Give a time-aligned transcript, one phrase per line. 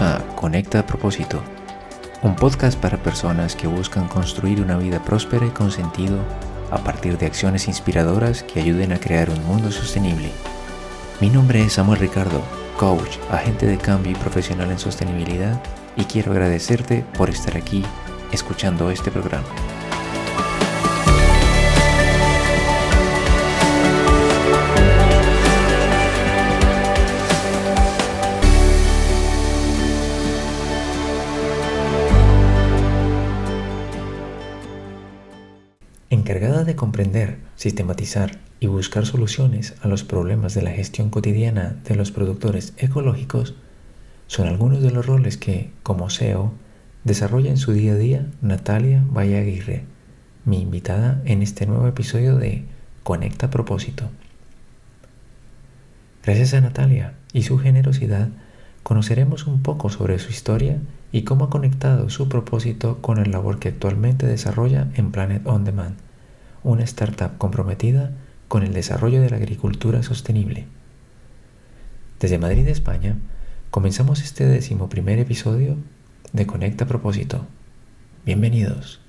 [0.00, 1.42] A Conecta a propósito,
[2.22, 6.18] un podcast para personas que buscan construir una vida próspera y con sentido
[6.70, 10.30] a partir de acciones inspiradoras que ayuden a crear un mundo sostenible.
[11.20, 12.40] Mi nombre es Samuel Ricardo,
[12.78, 15.62] coach, agente de cambio y profesional en sostenibilidad
[15.94, 17.84] y quiero agradecerte por estar aquí
[18.32, 19.46] escuchando este programa.
[36.42, 41.94] Encargada de comprender, sistematizar y buscar soluciones a los problemas de la gestión cotidiana de
[41.94, 43.54] los productores ecológicos,
[44.26, 46.52] son algunos de los roles que, como SEO,
[47.04, 49.84] desarrolla en su día a día Natalia Valle Aguirre,
[50.44, 52.64] mi invitada en este nuevo episodio de
[53.04, 54.10] Conecta Propósito.
[56.24, 58.30] Gracias a Natalia y su generosidad,
[58.82, 60.80] conoceremos un poco sobre su historia
[61.12, 65.62] y cómo ha conectado su propósito con el labor que actualmente desarrolla en Planet On
[65.62, 65.94] Demand,
[66.64, 68.12] una startup comprometida
[68.48, 70.66] con el desarrollo de la agricultura sostenible.
[72.20, 73.16] Desde Madrid, España,
[73.70, 75.76] comenzamos este décimo primer episodio
[76.32, 77.46] de Conecta Propósito.
[78.24, 79.00] Bienvenidos.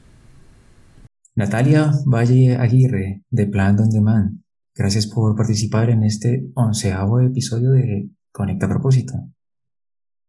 [1.36, 4.40] Natalia Valle Aguirre, de Planet On Demand,
[4.76, 9.14] gracias por participar en este onceavo episodio de Conecta Propósito.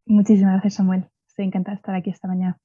[0.07, 1.07] Muchísimas gracias, Samuel.
[1.29, 2.59] Estoy encantada de estar aquí esta mañana.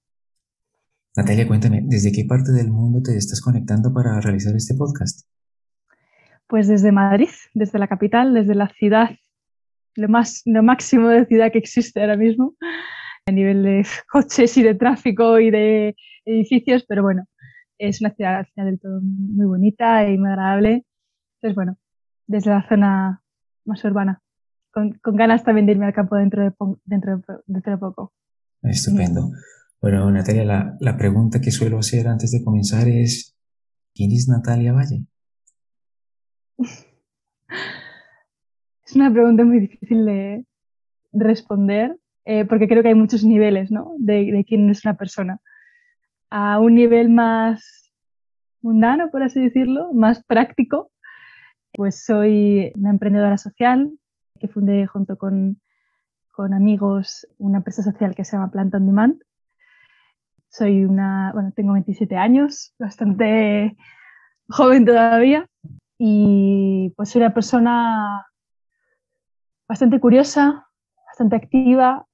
[1.19, 5.27] Natalia, cuéntame, ¿desde qué parte del mundo te estás conectando para realizar este podcast?
[6.47, 9.09] Pues desde Madrid, desde la capital, desde la ciudad,
[9.95, 12.55] lo, más, lo máximo de ciudad que existe ahora mismo,
[13.25, 15.93] a nivel de coches y de tráfico y de
[16.23, 17.25] edificios, pero bueno,
[17.77, 20.85] es una ciudad, del todo muy bonita y muy agradable.
[21.35, 21.77] Entonces, bueno,
[22.27, 23.21] desde la zona
[23.65, 24.21] más urbana,
[24.71, 26.53] con, ganas también de irme al campo dentro de,
[26.85, 28.13] dentro dentro de poco.
[28.63, 29.31] Estupendo.
[29.81, 33.37] Bueno, Natalia, la, pregunta que suelo hacer antes de comenzar es,
[33.93, 35.05] ¿quién es Natalia Valle?
[38.85, 40.45] Es una pregunta muy difícil de
[41.11, 41.95] responder,
[42.25, 43.93] eh, porque creo que hay muchos niveles ¿no?
[43.99, 45.39] de, de quién es una persona.
[46.31, 47.91] A un nivel más
[48.63, 50.91] mundano, por así decirlo, más práctico,
[51.71, 53.91] pues soy una emprendedora social
[54.39, 55.61] que fundé junto con
[56.39, 59.21] con amigos una empresa social que se llama Plant on Demand.
[60.49, 63.77] Soy una, bueno, tengo 27 años, bastante
[64.49, 65.48] joven todavía
[65.98, 68.26] y pues soy una persona
[69.67, 70.67] bastante curiosa,
[71.05, 72.08] bastante activa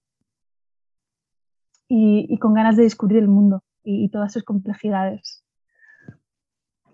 [1.88, 5.44] y, con ganas de descubrir el mundo y, todas sus complejidades.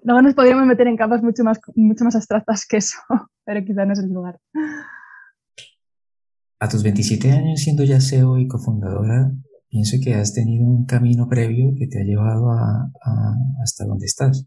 [0.03, 2.97] Luego nos podríamos meter en capas mucho más, mucho más abstractas que eso,
[3.45, 4.39] pero quizá no es el lugar.
[6.59, 9.31] A tus 27 años siendo ya CEO y cofundadora,
[9.71, 12.91] pienso que has tenido un camino previo que te ha llevado a,
[13.63, 14.45] hasta donde estás.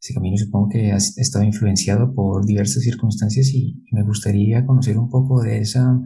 [0.00, 5.08] Ese camino supongo que has estado influenciado por diversas circunstancias y, me gustaría conocer un
[5.08, 5.98] poco de esa,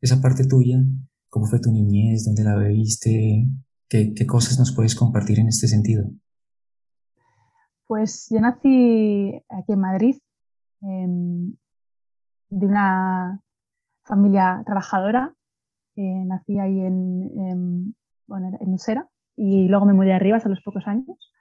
[0.00, 0.78] esa parte tuya,
[1.28, 3.46] cómo fue tu niñez, dónde la viviste,
[3.88, 6.04] qué, qué cosas nos puedes compartir en este sentido.
[7.86, 10.16] Pues yo nací aquí en Madrid,
[10.80, 11.54] em,
[12.48, 13.42] de una
[14.04, 15.34] familia trabajadora.
[15.96, 17.94] Eh, nací ahí en, en,
[18.26, 21.32] bueno, en Usera y luego me mudé arriba hace los pocos años.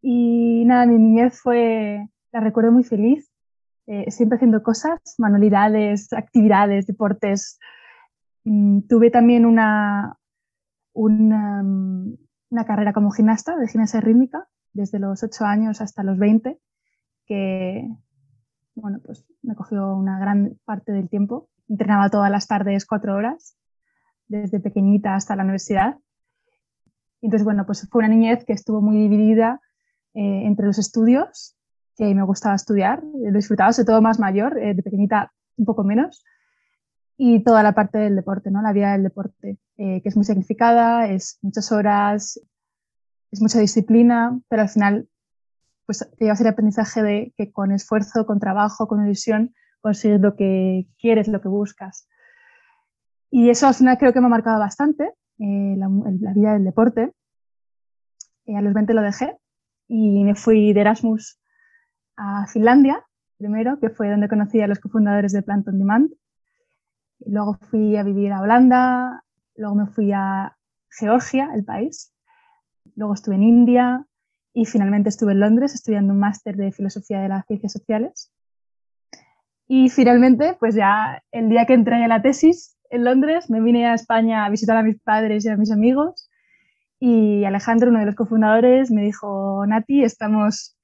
[0.00, 3.30] Y nada, mi niñez fue, la recuerdo muy feliz,
[3.86, 7.58] eh, siempre haciendo cosas, manualidades, actividades, deportes.
[8.44, 10.18] Mm, tuve también una,
[10.92, 11.62] una,
[12.50, 16.58] una, carrera como gimnasta de gimnasia rítmica desde los 8 años hasta los 20,
[17.26, 17.88] que
[18.74, 21.48] bueno, pues me cogió una gran parte del tiempo.
[21.68, 23.56] Entrenaba todas las tardes cuatro horas,
[24.28, 25.96] desde pequeñita hasta la universidad.
[27.22, 29.60] Entonces, bueno, pues fue una niñez que estuvo muy dividida
[30.14, 31.56] eh, entre los estudios,
[31.96, 35.84] que me gustaba estudiar, lo disfrutaba, sobre todo más mayor, eh, de pequeñita un poco
[35.84, 36.24] menos,
[37.16, 38.60] y toda la parte del deporte, ¿no?
[38.60, 42.40] La vida del deporte, eh, que es muy significada, es muchas horas,
[43.30, 45.08] es mucha disciplina, pero al final
[45.86, 49.54] pues te llevas el aprendizaje de que con esfuerzo, con trabajo, con ilusión,
[49.84, 52.08] consigues lo que quieres, lo que buscas.
[53.30, 57.12] Y eso al final creo que me ha marcado bastante eh, la, vida del deporte.
[58.46, 59.36] Eh, a los 20 lo dejé
[59.86, 61.38] y me fui de Erasmus
[62.16, 63.04] a Finlandia,
[63.36, 66.10] primero, que fue donde conocí a los cofundadores de Plant on Demand.
[67.26, 69.22] Luego fui a vivir a Holanda,
[69.54, 70.56] luego me fui a
[70.88, 72.14] Georgia, el país.
[72.96, 74.06] Luego estuve en India,
[74.54, 78.32] y finalmente estuve en Londres estudiando un máster de Filosofía de las Ciencias Sociales.
[79.66, 83.94] Y finalmente, pues ya el día que entregué la tesis, en Londres, me vine a
[83.94, 86.28] España a visitar a mis padres y a mis amigos
[87.06, 90.74] y Alejandro, uno de los cofundadores, me dijo, Nati, estamos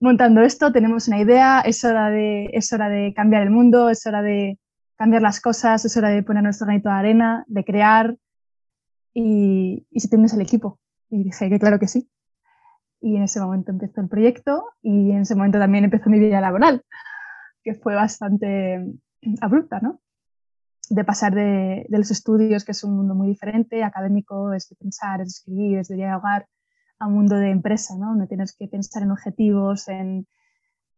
[0.00, 4.04] montando esto, tenemos una idea, es hora de, es hora de cambiar el mundo, es
[4.04, 4.58] hora de
[4.96, 8.16] cambiar las cosas, es hora de poner nuestro granito de arena, de crear
[9.12, 10.80] y, y si tienes el equipo.
[11.08, 12.10] Y dije que claro que sí.
[13.00, 16.40] Y en ese momento empezó el proyecto y en ese momento también empezó mi vida
[16.40, 16.82] laboral,
[17.64, 18.94] que fue bastante
[19.40, 20.00] abrupta, ¿no?
[20.90, 24.76] De pasar de, de los estudios, que es un mundo muy diferente, académico, es de
[24.76, 26.46] pensar, es de escribir, es de dialogar,
[26.98, 28.08] a un mundo de empresa, ¿no?
[28.08, 30.26] Donde tienes que pensar en objetivos, en,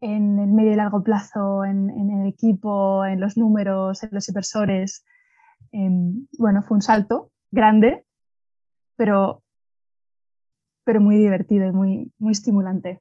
[0.01, 4.29] en el medio y largo plazo, en, en, el equipo, en los números, en los
[4.29, 5.05] inversores.
[5.73, 8.05] Em, bueno, fue un salto grande,
[8.97, 9.43] pero,
[10.85, 13.01] pero muy divertido y muy, muy estimulante.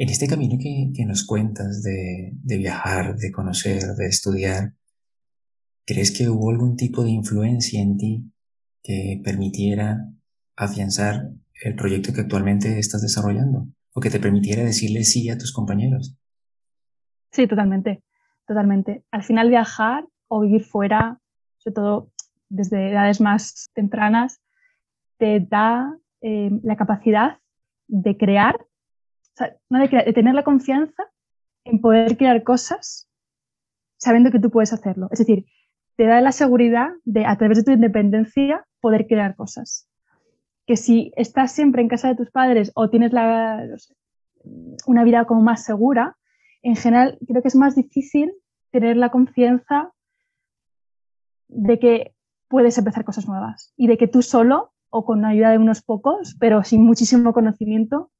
[0.00, 4.72] En este camino que, nos cuentas de, viajar, de conocer, de estudiar,
[5.84, 8.24] ¿crees que hubo algún tipo de influencia en ti
[8.82, 10.08] que permitiera
[10.56, 11.28] afianzar
[11.62, 16.16] el proyecto que actualmente estás desarrollando o que te permitiera decirle sí a tus compañeros?
[17.30, 18.02] Sí, totalmente,
[18.46, 19.04] totalmente.
[19.10, 21.20] Al final viajar o vivir fuera,
[21.58, 22.10] sobre todo
[22.48, 24.40] desde edades más tempranas,
[25.18, 27.38] te da eh, la capacidad
[27.86, 28.56] de crear,
[29.68, 31.04] de tener la confianza
[31.64, 33.08] en poder crear cosas
[33.96, 35.08] sabiendo que tú puedes hacerlo.
[35.10, 35.44] Es decir,
[35.96, 39.86] te da la seguridad de, a través de tu independencia, poder crear cosas.
[40.66, 43.94] Que si estás siempre en casa de tus padres o tienes la, no sé,
[44.86, 46.16] una vida como más segura,
[46.62, 48.32] en general creo que es más difícil
[48.70, 49.92] tener la confianza
[51.48, 52.14] de que
[52.48, 55.82] puedes empezar cosas nuevas y de que tú solo o con la ayuda de unos
[55.82, 58.10] pocos, pero sin muchísimo conocimiento,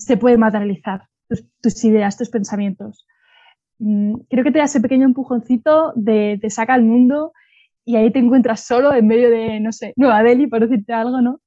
[0.00, 3.06] se puede materializar tus, tus ideas, tus pensamientos.
[3.78, 7.32] Mm, creo que te da ese pequeño empujoncito de te saca al mundo
[7.84, 11.20] y ahí te encuentras solo en medio de, no sé, Nueva Delhi, por decirte algo,
[11.20, 11.40] ¿no?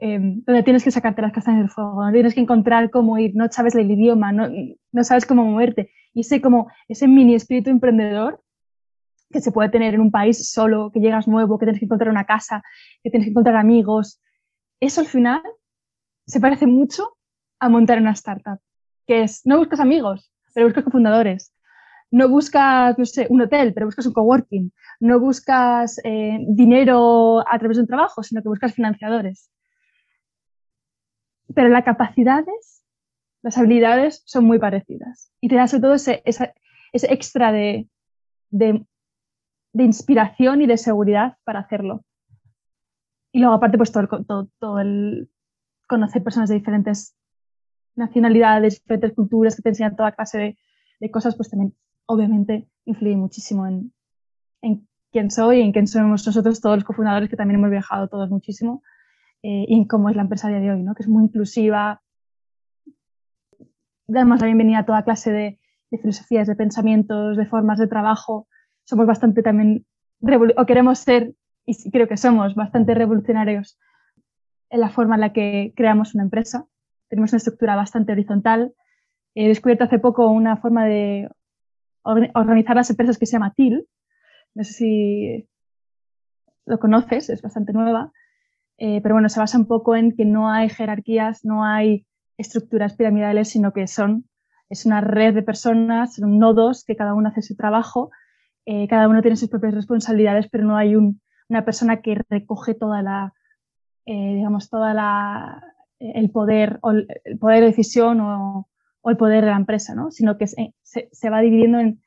[0.00, 3.32] Eh, donde tienes que sacarte las castañas del fuego, donde tienes que encontrar cómo ir,
[3.34, 4.48] no sabes el idioma, no,
[4.92, 5.90] no sabes cómo moverte.
[6.12, 8.40] Y ese, como, ese mini espíritu emprendedor
[9.30, 12.10] que se puede tener en un país solo, que llegas nuevo, que tienes que encontrar
[12.10, 12.62] una casa,
[13.02, 14.20] que tienes que encontrar amigos.
[14.80, 15.42] Eso al final
[16.26, 17.16] se parece mucho
[17.58, 18.60] a montar una startup,
[19.06, 21.52] que es, no buscas amigos, pero buscas cofundadores.
[22.10, 24.72] No buscas, no sé, un hotel, pero buscas un coworking.
[25.00, 29.50] No buscas eh, dinero a través de un trabajo, sino que buscas financiadores.
[31.54, 32.84] Pero las capacidades,
[33.42, 35.32] las habilidades son muy parecidas.
[35.40, 36.54] Y te da sobre todo ese, ese,
[36.92, 37.88] ese extra de,
[38.50, 38.86] de
[39.74, 42.04] de inspiración y de seguridad para hacerlo.
[43.32, 45.28] Y luego, aparte, pues todo todo, todo el
[45.88, 47.14] conocer personas de diferentes
[47.96, 50.58] nacionalidades, diferentes culturas que te enseñan toda clase de,
[51.00, 51.74] de cosas, pues también,
[52.06, 53.92] obviamente, influye muchísimo en,
[54.62, 58.30] en, quién soy, en quién somos nosotros, todos los cofundadores, que también hemos viajado todos
[58.30, 58.82] muchísimo,
[59.42, 60.94] eh, y en cómo es la empresa de hoy, ¿no?
[60.94, 62.02] que es muy inclusiva.
[64.06, 65.60] Damos la bienvenida a toda clase de,
[65.90, 68.48] de filosofías, de pensamientos, de formas de trabajo,
[68.84, 69.86] somos bastante también,
[70.56, 71.34] o queremos ser,
[71.66, 73.78] y creo que somos bastante revolucionarios
[74.70, 76.66] en la forma en la que creamos una empresa.
[77.08, 78.74] Tenemos una estructura bastante horizontal.
[79.34, 81.28] He descubierto hace poco una forma de
[82.02, 83.86] organizar las empresas que se llama TIL.
[84.54, 85.48] No sé si
[86.66, 88.12] lo conoces, es bastante nueva.
[88.78, 92.06] Eh, pero bueno, se basa un poco en que no hay jerarquías, no hay
[92.36, 94.28] estructuras piramidales, sino que son,
[94.68, 98.10] es una red de personas, son nodos que cada uno hace su trabajo
[98.66, 102.74] eh, cada uno tiene sus propias responsabilidades, pero no hay un, una persona que recoge
[102.74, 103.34] toda la,
[104.06, 105.62] eh, digamos, toda la,
[106.14, 107.06] el poder, o el
[107.40, 108.68] poder de decisión o,
[109.04, 110.10] el poder de la empresa, ¿no?
[110.10, 112.00] Sino que se, se, va dividiendo en,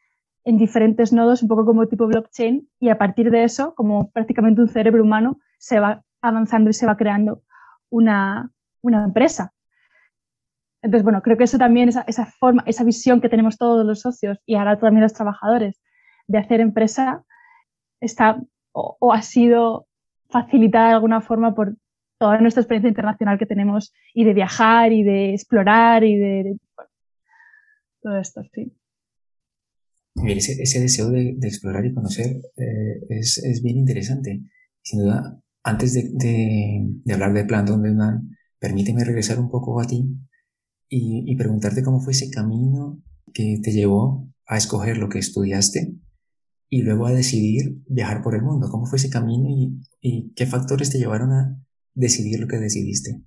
[0.45, 4.61] en, diferentes nodos, un poco como tipo blockchain, y a partir de eso, como prácticamente
[4.61, 7.43] un cerebro humano, se va avanzando y se va creando
[7.89, 8.51] una,
[8.81, 9.53] una empresa.
[10.81, 14.01] Entonces, bueno, creo que eso también, esa, esa forma, esa visión que tenemos todos los
[14.01, 15.81] socios y ahora también los trabajadores
[16.27, 17.23] de hacer empresa
[17.99, 19.87] está o, o, ha sido
[20.29, 21.75] facilitada de alguna forma por
[22.17, 26.57] toda nuestra experiencia internacional que tenemos y de viajar y de explorar y de, de
[26.75, 26.91] bueno,
[28.01, 28.73] todo esto, sí.
[30.25, 32.25] Ese, ese deseo de, de, explorar y conocer
[32.57, 34.41] eh, es, es, bien interesante.
[34.81, 39.85] Sin duda, antes de, de hablar de Plan Donde Man, permíteme regresar un poco a
[39.85, 40.09] ti
[40.89, 42.99] y, y preguntarte cómo fue ese camino
[43.31, 45.93] que te llevó a escoger lo que estudiaste
[46.69, 48.69] y luego a decidir viajar por el mundo.
[48.71, 51.59] ¿Cómo fue ese camino y, y qué factores te llevaron a
[51.97, 53.19] decidir lo que decidiste?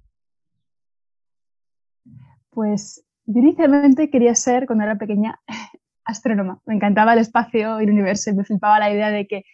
[2.50, 5.40] Pues yo inicialmente quería ser, cuando era pequeña,
[6.04, 6.60] astrónoma.
[6.66, 9.44] Me encantaba el espacio y el universo y me flipaba la idea de que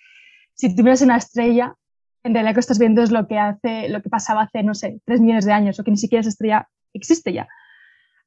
[0.55, 1.75] si tuvieras una estrella,
[2.25, 4.75] en realidad lo que estás viendo es lo que, hace, lo que pasaba hace, no
[4.75, 7.49] sé, tres millones de años o que ni siquiera esa estrella existe ya.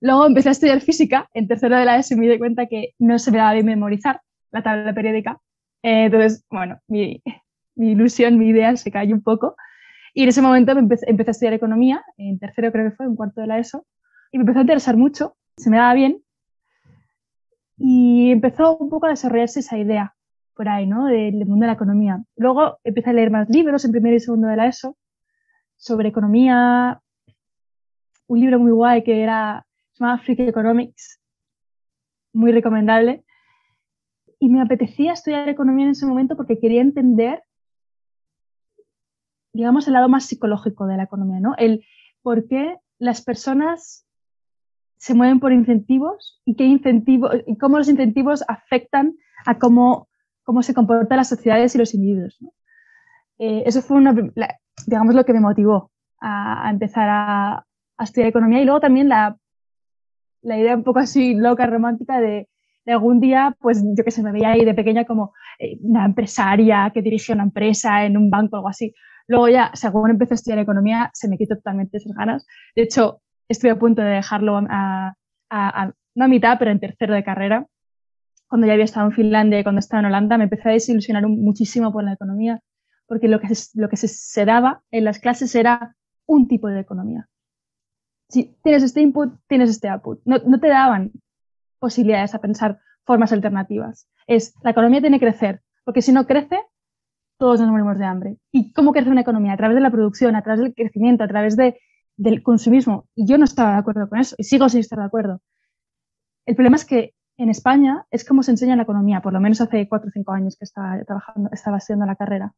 [0.02, 2.94] Luego empecé a estudiar física en tercero de la ESO y me di cuenta que
[3.00, 5.40] no se me daba bien memorizar la tabla periódica.
[5.84, 7.22] Eh, entonces, bueno, mi,
[7.76, 9.56] mi, ilusión, mi idea se cayó un poco.
[10.20, 13.40] Y en ese momento empecé, a estudiar economía, en tercero creo que fue, un cuarto
[13.40, 13.86] de la ESO,
[14.34, 16.22] y me empezó a interesar mucho, se me daba bien,
[17.78, 20.14] y empezó un poco a desarrollarse esa idea
[20.56, 21.06] por ahí, ¿no?
[21.06, 22.22] Del, mundo de la economía.
[22.36, 24.98] Luego empecé a leer más libros en primero y segundo de la ESO
[25.78, 27.00] sobre economía,
[28.28, 31.22] un libro muy guay que era, se llama Freak Economics,
[32.34, 33.24] muy recomendable.
[34.38, 37.42] Y me apetecía estudiar economía en ese momento porque quería entender,
[39.54, 41.56] digamos, el lado más psicológico de la economía, ¿no?
[41.58, 41.86] El
[42.22, 44.06] por qué las personas
[44.98, 49.16] se mueven por incentivos y qué incentivos y cómo los incentivos afectan
[49.46, 50.10] a cómo,
[50.44, 52.38] cómo se comportan las sociedades y los individuos.
[53.40, 54.14] Eh, eso fue, una,
[54.86, 57.66] digamos, lo que me motivó a, empezar a,
[57.98, 59.38] estudiar economía y luego también la,
[60.42, 62.48] la, idea un poco así loca, romántica de,
[62.86, 66.90] algún día, pues yo que sé, me veía ahí de pequeña como eh, una empresaria
[66.92, 68.96] que dirige una empresa en un banco o algo así.
[69.30, 72.48] Luego ya, según empecé a estudiar economía, se me quitó totalmente esas ganas.
[72.76, 75.14] De hecho, estoy a punto de dejarlo a,
[76.16, 77.68] no a mitad, pero en tercero de carrera.
[78.48, 81.28] Cuando ya había estado en Finlandia y cuando estaba en Holanda, me empecé a desilusionar
[81.28, 82.60] muchísimo por la economía,
[83.06, 85.96] porque lo que, se, lo que se, daba en las clases era
[86.26, 87.30] un tipo de economía.
[88.30, 90.22] Si tienes este input, tienes este output.
[90.26, 91.12] No, no te daban
[91.78, 94.10] posibilidades a pensar formas alternativas.
[94.26, 96.60] Es, la economía tiene que crecer, porque si no crece,
[97.40, 98.38] todos nos morimos de hambre.
[98.52, 99.54] ¿Y cómo crece una economía?
[99.54, 101.80] A través de la producción, a través del crecimiento, a través de
[102.20, 103.08] del consumismo.
[103.16, 105.42] Y yo no estaba de acuerdo con eso y sigo sin estar de acuerdo.
[106.46, 109.62] El problema es que en España es como se enseña la economía, por lo menos
[109.62, 112.54] hace cuatro o cinco años que estaba trabajando, estaba estudiando la carrera.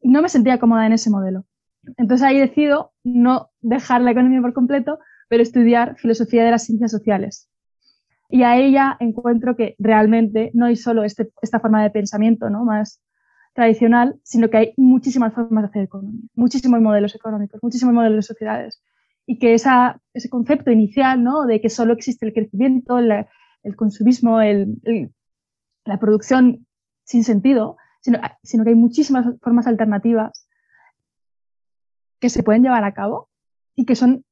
[0.00, 1.46] Y no me sentía cómoda en ese modelo.
[1.96, 4.98] Entonces ahí decido no dejar la economía por completo,
[5.28, 7.48] pero estudiar filosofía de las ciencias sociales.
[8.28, 12.64] Y a ella encuentro que realmente no hay solo este, esta forma de pensamiento ¿no?
[12.64, 13.00] más
[13.54, 18.22] tradicional, sino que hay muchísimas formas de hacer economía, muchísimos modelos económicos, muchísimos modelos de
[18.22, 18.82] sociedades.
[19.26, 21.44] Y que esa, ese concepto inicial ¿no?
[21.44, 24.78] de que solo existe el crecimiento, el consumismo, el,
[25.84, 26.66] la producción
[27.04, 30.46] sin sentido, sino, sino, que hay muchísimas formas alternativas
[32.20, 33.28] que se pueden llevar a cabo
[33.74, 34.24] y que son,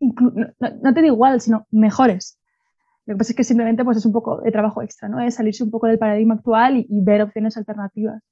[0.00, 2.39] no, no, te digo igual, sino mejores.
[3.10, 5.18] Lo que pasa es que simplemente pues, es un poco de trabajo extra, ¿no?
[5.18, 8.22] es salirse un poco del paradigma actual y ver opciones alternativas.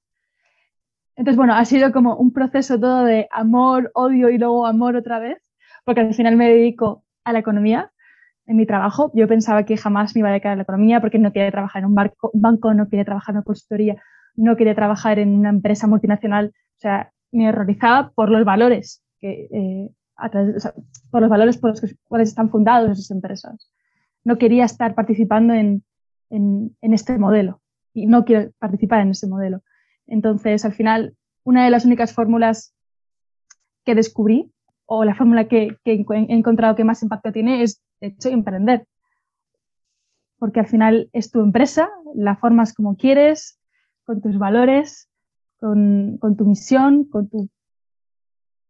[1.17, 5.19] Entonces, bueno, ha sido como un proceso todo de amor, odio y luego amor otra
[5.19, 5.43] vez,
[5.85, 7.91] porque al final me dedico a la economía
[8.47, 9.11] en mi trabajo.
[9.15, 11.83] Yo pensaba que jamás me iba a dedicar a la economía porque no quería trabajar
[11.83, 11.97] en un,
[12.35, 14.01] banco, no quería trabajar en una consultoría,
[14.37, 16.53] no quería trabajar en una empresa multinacional.
[16.55, 19.91] O sea, me horrorizaba por los valores que, eh,
[21.11, 23.73] por los valores por los cuales están fundados esas empresas.
[24.29, 25.83] No quería estar participando en,
[26.29, 27.63] en, este modelo
[27.95, 29.63] y no quiero participar en ese modelo.
[30.07, 32.75] Entonces, al final, una de las únicas fórmulas
[33.87, 34.53] que descubrí,
[34.85, 38.87] o la fórmula que, he encontrado que más impacto tiene, es, de hecho, emprender.
[40.39, 43.59] Porque al final es tu empresa, la formas como quieres,
[44.05, 45.09] con tus valores,
[45.59, 47.49] con, tu misión, con tu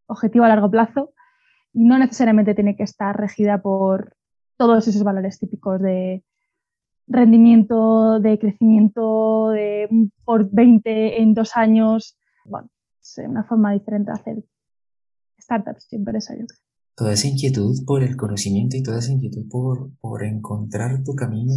[0.06, 1.12] objetivo a largo plazo,
[1.72, 4.17] y no necesariamente tiene que estar regida por
[4.58, 6.22] todos esos valores típicos de
[7.06, 12.18] rendimiento, de crecimiento de por 20 en dos años.
[12.44, 12.68] Bueno,
[13.00, 14.44] es una forma diferente de hacer
[15.40, 16.58] startups y empresas, yo creo.
[16.96, 21.54] Toda esa inquietud por el conocimiento y toda esa inquietud por, por encontrar tu camino,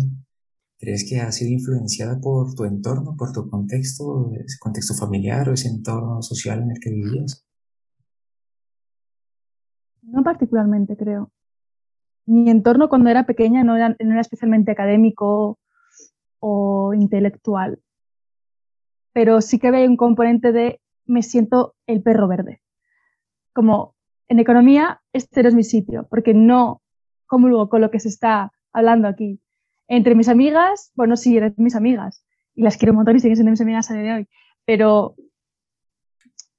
[0.77, 5.53] ¿crees que ha sido influenciada por tu entorno, por tu contexto, ese contexto familiar o
[5.53, 7.43] ese entorno social en el que vivías?
[10.03, 11.31] No particularmente, creo
[12.25, 15.59] mi entorno cuando era pequeña no era, especialmente académico
[16.39, 17.79] o intelectual,
[19.13, 22.61] pero sí que había un componente de me siento el perro verde.
[23.53, 23.95] Como
[24.27, 26.81] en economía, este no es mi sitio, porque no
[27.25, 29.41] comulgo con lo que se está hablando aquí.
[29.87, 32.23] Entre mis amigas, bueno, sí, eran mis amigas,
[32.55, 34.27] y las quiero un y siguen siendo mis amigas a día de hoy,
[34.65, 35.15] pero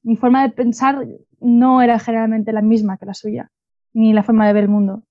[0.02, 1.06] mi forma de pensar
[1.40, 3.50] no era generalmente la misma que la suya,
[3.92, 5.04] ni la forma de ver el mundo.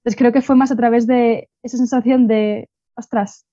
[0.00, 3.46] Entonces creo que fue más a través de esa sensación de, ostras,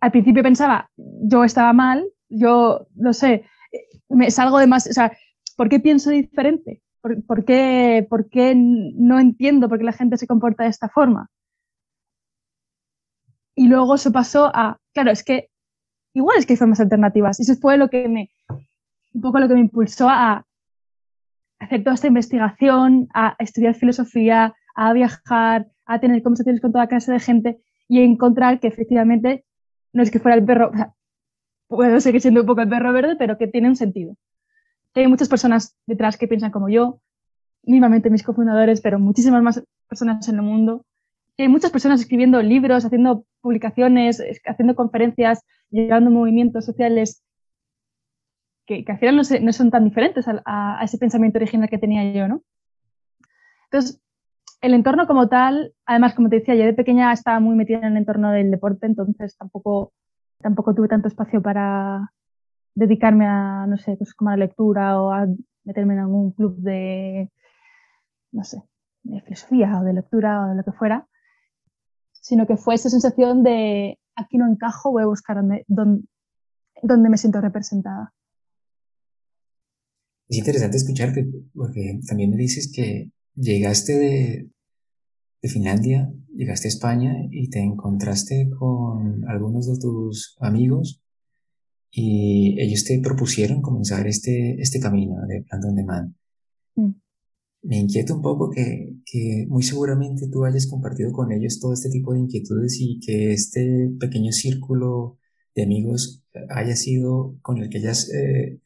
[0.00, 3.44] al principio pensaba, yo estaba mal, yo, no sé,
[4.08, 5.12] me salgo de más, o sea,
[5.56, 6.82] ¿por qué pienso diferente?
[7.00, 11.30] ¿Por, qué, ¿Por, qué, no entiendo por qué la gente se comporta de esta forma?
[13.54, 15.50] Y luego se pasó a, claro, es que
[16.14, 17.38] igual es que hay formas alternativas.
[17.38, 18.30] Y eso fue lo que me,
[19.12, 20.46] un poco lo que me impulsó a
[21.60, 27.12] hacer toda esta investigación, a estudiar filosofía, a viajar, a tener conversaciones con toda clase
[27.12, 29.44] de gente y encontrar que efectivamente
[29.92, 30.72] no es que fuera el perro,
[31.68, 34.16] puedo seguir siendo un poco el perro verde, pero que tiene un sentido.
[34.94, 37.00] hay muchas personas detrás que piensan como yo,
[37.62, 40.84] mínimamente mis cofundadores, pero muchísimas más personas en el mundo.
[41.36, 47.24] Y hay muchas personas escribiendo libros, haciendo publicaciones, haciendo conferencias, llevando movimientos sociales
[48.66, 52.42] que, al final no, son tan diferentes a, ese pensamiento original que tenía yo, ¿no?
[53.64, 54.00] Entonces,
[54.64, 57.84] el entorno como tal, además, como te decía, yo de pequeña estaba muy metida en
[57.84, 59.92] el entorno del deporte, entonces tampoco,
[60.40, 62.10] tampoco tuve tanto espacio para
[62.74, 65.26] dedicarme a, no sé, pues como la lectura o a
[65.64, 67.30] meterme en algún club de,
[68.32, 68.62] no sé,
[69.02, 71.06] de filosofía o de lectura o de lo que fuera,
[72.12, 77.18] sino que fue esa sensación de aquí no encajo, voy a buscar donde, donde me
[77.18, 78.14] siento representada.
[80.26, 84.50] Es interesante escucharte, porque también me dices que llegaste de,
[85.42, 91.02] de Finlandia, llegaste a España y te encontraste con algunos de tus amigos
[91.90, 96.14] y ellos te propusieron comenzar este, este camino de Plant on Demand.
[96.74, 96.90] Mm.
[97.62, 101.88] Me inquieta un poco que, que, muy seguramente tú hayas compartido con ellos todo este
[101.88, 105.18] tipo de inquietudes y que este pequeño círculo
[105.54, 108.60] de amigos haya sido con el que hayas eh,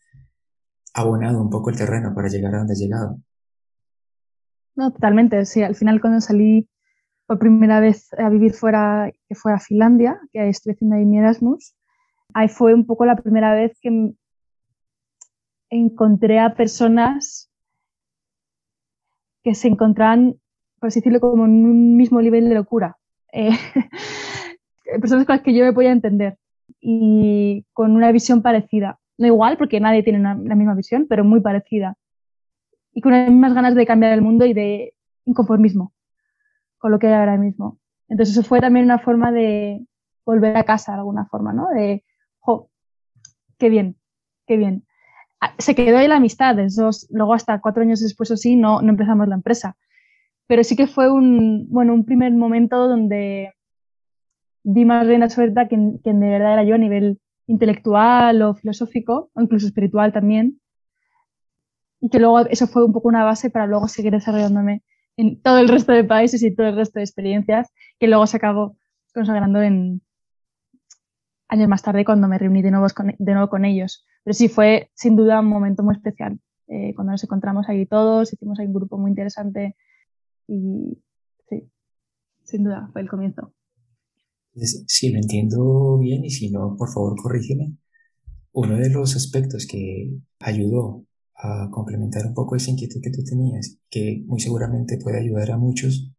[0.94, 3.22] abonado un poco el terreno para llegar a donde has llegado.
[4.78, 5.44] No, totalmente.
[5.44, 6.68] Sí, al final cuando salí
[7.26, 11.18] por primera vez a vivir fuera, que fue a Finlandia, que estuve haciendo ahí mi
[11.18, 11.74] Erasmus,
[12.32, 14.12] ahí fue un poco la primera vez que
[15.70, 17.50] encontré a personas
[19.42, 20.36] que se encontraban,
[20.78, 22.98] por así decirlo, como en un mismo nivel de locura.
[23.32, 23.50] Eh,
[25.00, 26.38] personas con las que yo me podía entender
[26.80, 31.40] y con una visión parecida no igual porque nadie tiene la misma visión, pero muy
[31.40, 31.96] parecida.
[32.92, 35.92] Y con las mismas ganas de cambiar el mundo y de inconformismo
[36.78, 37.78] con lo que hay ahora mismo.
[38.08, 39.86] Entonces eso fue también una forma de
[40.24, 41.68] volver a casa de alguna forma, ¿no?
[41.68, 42.04] De,
[42.38, 42.70] jo,
[43.58, 43.96] qué bien,
[44.46, 44.86] qué bien.
[45.40, 46.56] Ah, se quedó ahí la amistad,
[47.10, 49.76] luego hasta cuatro años después o sí no, no empezamos la empresa.
[50.46, 53.52] Pero sí que fue un, bueno, un primer momento donde
[54.64, 59.30] di más rienda suelta que, que de verdad era yo a nivel intelectual o filosófico,
[59.34, 60.60] o incluso espiritual también,
[62.00, 64.82] y que luego eso fue un poco una base para luego seguir desarrollándome
[65.16, 68.36] en todo el resto de países y todo el resto de experiencias, que luego se
[68.36, 68.76] acabó
[69.12, 70.00] consagrando en
[71.48, 74.06] años más tarde cuando me reuní de nuevo con, de nuevo con ellos.
[74.22, 76.38] Pero sí, fue sin duda un momento muy especial.
[76.68, 79.74] Eh, cuando nos encontramos ahí todos, hicimos ahí un grupo muy interesante
[80.46, 80.98] y
[81.48, 81.68] sí,
[82.44, 83.52] sin duda fue el comienzo
[84.66, 87.76] si lo entiendo bien y si no, por favor corrígeme.
[88.52, 91.04] Uno de los aspectos que ayudó
[91.38, 95.58] a complementar un poco esa inquietud que tú tenías, que muy seguramente puede ayudar a
[95.58, 96.10] muchos,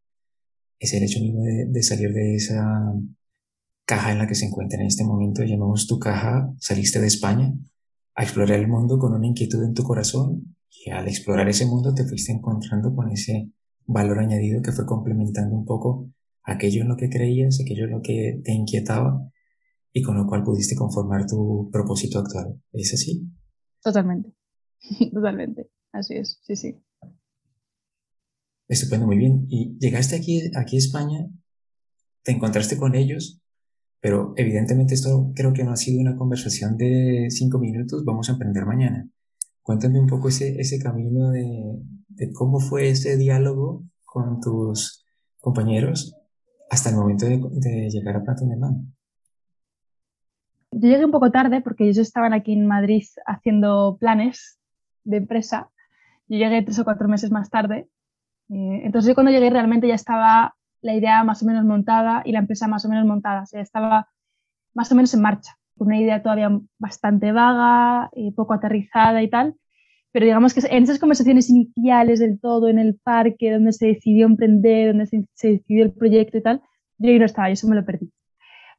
[0.79, 2.93] es el hecho mismo de, salir de esa
[3.85, 7.53] caja en la que se encuentra en este momento, llamamos tu caja, saliste de España
[8.15, 10.55] a explorar el mundo con una inquietud en tu corazón
[10.85, 13.51] y al explorar ese mundo te fuiste encontrando con ese
[13.85, 16.09] valor añadido que fue complementando un poco
[16.43, 19.29] aquello en lo que creías, aquello en lo que te inquietaba
[19.91, 22.61] y con lo cual pudiste conformar tu propósito actual.
[22.71, 23.27] ¿Es así?
[23.81, 24.33] Totalmente,
[25.13, 25.69] totalmente.
[25.91, 26.75] Así es, sí, sí.
[28.67, 29.45] Estupendo, muy bien.
[29.49, 31.27] Y llegaste aquí, aquí a España,
[32.23, 33.41] te encontraste con ellos,
[33.99, 38.33] pero evidentemente esto creo que no ha sido una conversación de cinco minutos, vamos a
[38.33, 39.09] emprender mañana.
[39.63, 45.05] Cuéntame un poco ese, ese camino de, de cómo fue ese diálogo con tus
[45.39, 46.15] compañeros
[46.69, 48.85] hasta el momento de, llegar a Platón de Mano.
[50.71, 54.58] Yo llegué un poco tarde porque ellos estaban aquí en Madrid haciendo planes
[55.03, 55.69] de empresa.
[56.27, 57.87] Yo llegué tres o cuatro meses más tarde.
[58.49, 62.31] Eh, entonces yo cuando llegué realmente ya estaba la idea más o menos montada y
[62.31, 63.43] la empresa más o menos montada.
[63.43, 64.07] O sea, estaba
[64.73, 69.29] más o menos en marcha, con una idea todavía bastante vaga, y poco aterrizada y
[69.29, 69.55] tal.
[70.11, 74.25] Pero digamos que en esas conversaciones iniciales del todo, en el parque, donde se decidió
[74.25, 76.61] emprender, donde se, decidió el proyecto y tal,
[76.97, 78.11] yo ahí no estaba, yo eso me lo perdí,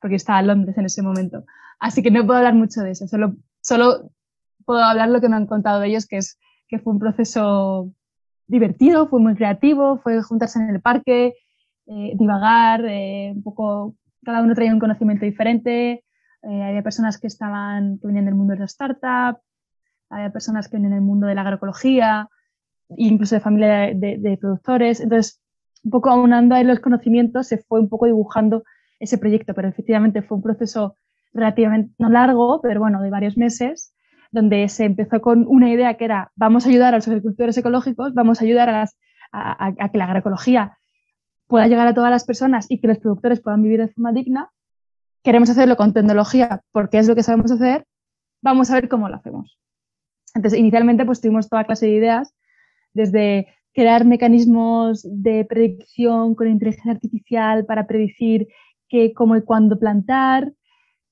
[0.01, 1.45] porque estaba en Londres en ese momento.
[1.79, 4.11] Así que no puedo hablar mucho de eso, solo, solo
[4.71, 7.91] puedo hablar lo que me han contado ellos, que, es, que fue un proceso
[8.47, 11.35] divertido, fue muy creativo, fue juntarse en el parque,
[11.89, 16.05] eh, divagar, eh, un poco, cada uno traía un conocimiento diferente,
[16.45, 19.41] eh, había personas que estaban, que venían del mundo de la startup,
[20.09, 22.29] había personas que vienen en el mundo de la agroecología,
[22.97, 25.01] incluso de familia de, productores.
[25.01, 25.43] Entonces,
[25.83, 28.63] un poco aunando ahí los conocimientos, se fue un poco dibujando
[29.01, 30.95] ese proyecto, pero efectivamente fue un proceso
[31.33, 33.93] relativamente, no largo, pero bueno, de varios meses,
[34.31, 38.15] donde se empezó con una idea que era, vamos a ayudar a los agricultores ecológicos,
[38.15, 40.79] vamos a ayudar a, que la agroecología
[41.47, 44.51] pueda llegar a todas las personas y que los productores puedan vivir de forma digna.
[45.23, 47.87] Queremos hacerlo con tecnología porque es lo que sabemos hacer,
[48.41, 49.59] vamos a ver cómo lo hacemos.
[50.35, 52.35] Entonces, inicialmente pues tuvimos toda clase de ideas,
[52.95, 58.49] desde crear mecanismos de predicción con inteligencia artificial para predecir
[58.89, 60.53] qué, cómo y cuándo plantar,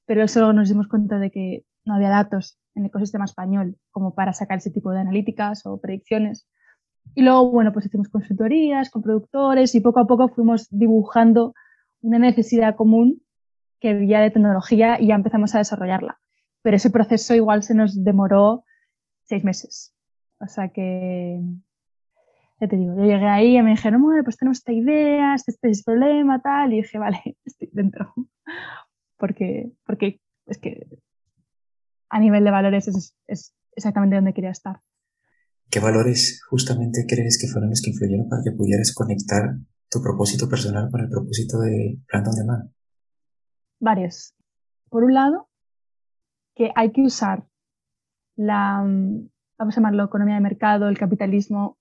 [0.07, 4.14] pero eso nos dimos cuenta de que no había datos en el ecosistema español como
[4.14, 6.49] para sacar ese tipo de analíticas o predicciones.
[7.14, 11.55] Y luego, bueno, pues hicimos consultorías con productores y poco a poco fuimos dibujando
[12.01, 13.23] una necesidad común
[13.81, 16.19] que había de tecnología y ya empezamos a desarrollarla.
[16.62, 18.64] Pero ese proceso igual se nos demoró
[19.25, 19.95] seis meses.
[20.41, 21.41] O sea que,
[22.61, 25.53] ya te digo, yo llegué ahí y me dijeron, bueno, pues tenemos esta idea, este,
[25.53, 28.12] este es el problema, tal, y dije, vale, estoy dentro.
[29.17, 30.87] Porque, porque es que
[32.11, 34.81] a nivel de valores es, es exactamente donde quería estar.
[35.71, 39.57] ¿Qué valores justamente crees que fueron los que influyeron para que pudieras conectar
[39.90, 42.71] tu propósito personal con el propósito de Plant on Demand?
[43.81, 44.35] Varios.
[44.88, 45.49] Por un lado,
[46.55, 47.47] que hay que usar
[48.37, 51.79] la, mm, vamos a llamarlo, economía de mercado, el capitalismo,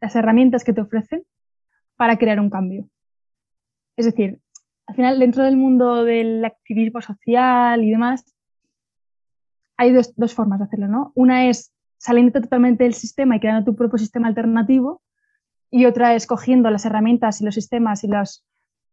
[0.00, 1.24] las herramientas que te ofrecen
[1.96, 2.88] para crear un cambio.
[3.96, 4.40] Es decir,
[4.86, 8.33] al final, dentro del mundo del activismo social y demás,
[9.76, 11.12] hay dos, dos formas de hacerlo, ¿no?
[11.14, 15.02] Una es saliendo totalmente del sistema y creando tu propio sistema alternativo,
[15.70, 18.44] y otra es cogiendo las herramientas y los sistemas y los,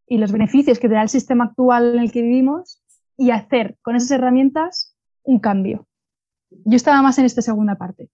[0.08, 2.82] y los beneficios que te da el sistema actual en el que vivimos
[3.18, 5.88] y hacer con esas herramientas un cambio
[6.66, 8.10] yo estaba más en esta segunda parte.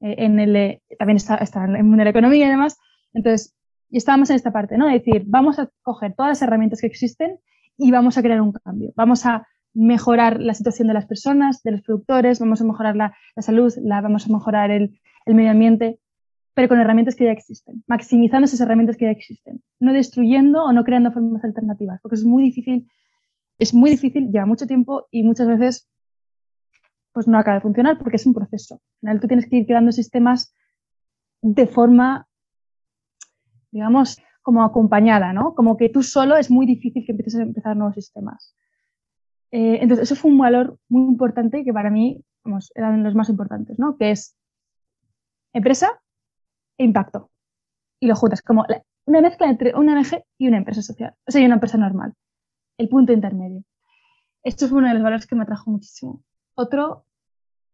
[0.00, 2.78] Eh, en el, eh, también estaba, en el mundo de la economía y demás.
[3.12, 3.54] Entonces,
[3.90, 4.88] yo estaba más en esta parte, ¿no?
[4.88, 7.38] Es decir, vamos a coger todas las herramientas que existen
[7.76, 8.92] y vamos a crear un cambio.
[8.96, 13.16] Vamos a mejorar la situación de las personas, de los productores, vamos a mejorar la,
[13.38, 15.98] salud, la, vamos a mejorar el, el, medio ambiente,
[16.54, 20.72] pero con herramientas que ya existen, maximizando esas herramientas que ya existen, no destruyendo o
[20.72, 22.88] no creando formas alternativas, porque es muy difícil,
[23.58, 25.88] es muy difícil, lleva mucho tiempo y muchas veces
[27.12, 28.74] pues no acaba de funcionar porque es un proceso.
[28.74, 30.54] Al final tú tienes que ir creando sistemas
[31.42, 32.26] de forma,
[33.70, 35.54] digamos, como acompañada, ¿no?
[35.54, 38.56] Como que tú solo es muy difícil que empieces a empezar nuevos sistemas.
[39.52, 43.28] Eh, entonces, eso fue un valor muy importante que para mí, vamos, eran los más
[43.28, 43.96] importantes, ¿no?
[43.96, 44.34] Que es
[45.52, 46.00] empresa
[46.78, 47.30] e impacto.
[48.00, 48.64] Y lo juntas como
[49.04, 52.14] una mezcla entre una ONG y una empresa social, o sea, y una empresa normal.
[52.78, 53.62] El punto intermedio.
[54.42, 56.24] Esto es uno de los valores que me atrajo muchísimo.
[56.54, 57.04] Otro,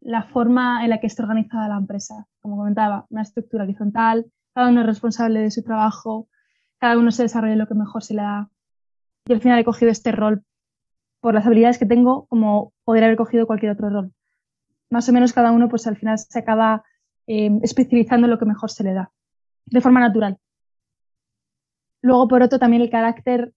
[0.01, 2.27] la forma en la que está organizada la empresa.
[2.41, 6.27] Como comentaba, una estructura horizontal, cada uno es responsable de su trabajo,
[6.77, 8.49] cada uno se desarrolla lo que mejor se le da.
[9.25, 10.43] Y al final he cogido este rol
[11.21, 14.13] por las habilidades que tengo, como poder haber cogido cualquier otro rol.
[14.89, 16.83] Más o menos cada uno, pues al final se acaba
[17.27, 19.11] eh, especializando en lo que mejor se le da,
[19.65, 20.37] de forma natural.
[22.01, 23.53] Luego, por otro, también el carácter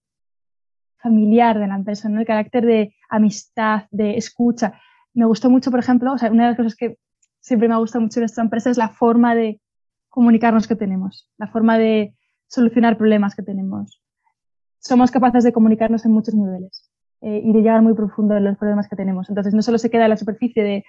[0.97, 4.79] familiar de la empresa, el carácter de amistad, de escucha
[5.13, 6.97] me gustó mucho, por ejemplo, o sea, una de las cosas que
[7.39, 9.61] siempre me ha gustado mucho de nuestra empresa es la forma de
[10.09, 12.15] comunicarnos que tenemos, la forma de
[12.47, 14.01] solucionar problemas que tenemos.
[14.79, 16.82] Somos capaces de comunicarnos en muchos niveles
[17.23, 19.29] eh, y de llegar muy profundo en los problemas que tenemos.
[19.29, 20.83] Entonces, no solo se queda en la superficie de,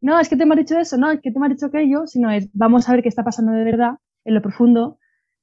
[0.00, 2.30] no, es que te hemos dicho eso, no, es que te hemos dicho aquello, sino
[2.30, 3.92] es, vamos a ver qué está pasando de verdad
[4.24, 4.98] en lo profundo,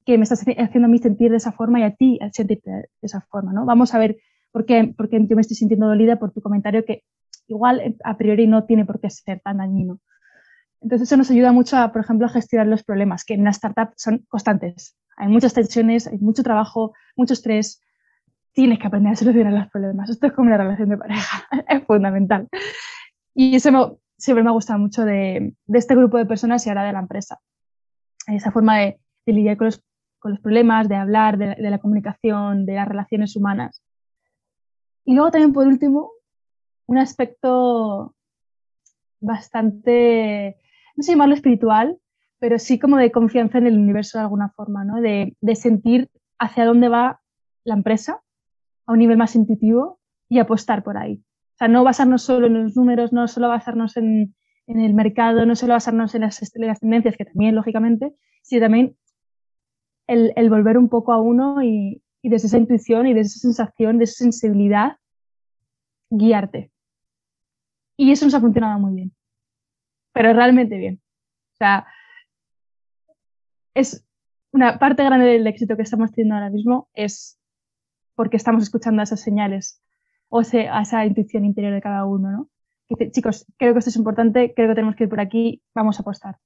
[0.06, 2.88] que me estás haciendo a mí sentir de esa forma y a ti sentirte de
[3.02, 3.66] esa forma, ¿no?
[3.66, 4.18] Vamos a ver
[4.52, 7.04] por qué, por qué yo me estoy sintiendo dolida por tu comentario que
[7.48, 10.00] igual eh, a priori no tiene por qué ser tan dañino.
[10.82, 13.52] Entonces eso nos ayuda mucho, a, por ejemplo, a gestionar los problemas, que en una
[13.52, 14.98] startup son constantes.
[15.16, 17.82] Hay muchas tensiones, hay mucho trabajo, mucho estrés.
[18.54, 20.10] Tienes que aprender a solucionar los problemas.
[20.10, 22.48] Esto es como una relación de pareja, es fundamental.
[23.34, 26.94] Y eso siempre me ha gustado mucho de, este grupo de personas y ahora de
[26.94, 27.40] la empresa.
[28.28, 29.84] Esa forma de, lidiar con los,
[30.20, 33.82] con los, problemas, de hablar, de, de la comunicación, de las relaciones humanas.
[35.06, 36.12] Y luego también, por último,
[36.88, 38.14] un aspecto
[39.22, 40.58] bastante,
[40.96, 41.98] no sé llamarlo espiritual,
[42.42, 45.00] pero sí como de confianza en el universo de alguna forma, ¿no?
[45.00, 46.10] de, sentir
[46.40, 47.22] hacia dónde va
[47.64, 48.22] la empresa
[48.92, 50.00] a un nivel más intuitivo
[50.30, 51.24] y apostar por ahí.
[51.54, 54.36] O sea, no basarnos solo en los números, no solo basarnos en,
[54.68, 56.40] el mercado, no solo basarnos en las,
[56.80, 58.96] tendencias, que también, lógicamente, sino también
[60.08, 63.98] el, volver un poco a uno y, y desde esa intuición y desde esa sensación,
[63.98, 64.98] de esa sensibilidad,
[66.10, 66.72] guiarte.
[67.98, 69.14] Y eso nos ha funcionado muy bien,
[70.14, 71.02] pero realmente bien.
[71.54, 71.86] O sea,
[73.74, 74.06] es
[74.52, 77.41] una parte grande del éxito que estamos teniendo ahora mismo es
[78.16, 79.82] porque estamos escuchando esas señales
[80.30, 82.50] o a esa intuición interior de cada uno, ¿no?
[82.90, 85.98] dice, chicos, creo que esto es importante, creo que tenemos que ir por aquí, vamos
[85.98, 86.38] a apostar.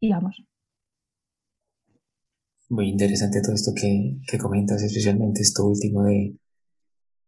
[0.00, 0.42] Y vamos.
[2.68, 6.36] Muy interesante todo esto que, que comentas, especialmente esto último de,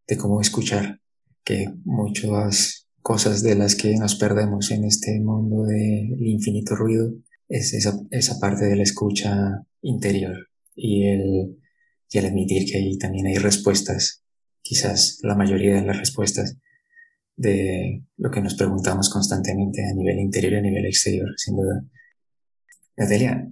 [0.07, 1.01] de cómo escuchar,
[1.45, 7.15] que muchas cosas de las que nos perdemos en este mundo del infinito ruido
[7.49, 11.57] es esa, esa parte de la escucha interior y el,
[12.11, 14.25] y el admitir que ahí también hay respuestas,
[14.63, 16.57] quizás la mayoría de las respuestas
[17.37, 21.85] de lo que nos preguntamos constantemente a nivel interior y a nivel exterior, sin duda.
[22.97, 23.49] Natalia,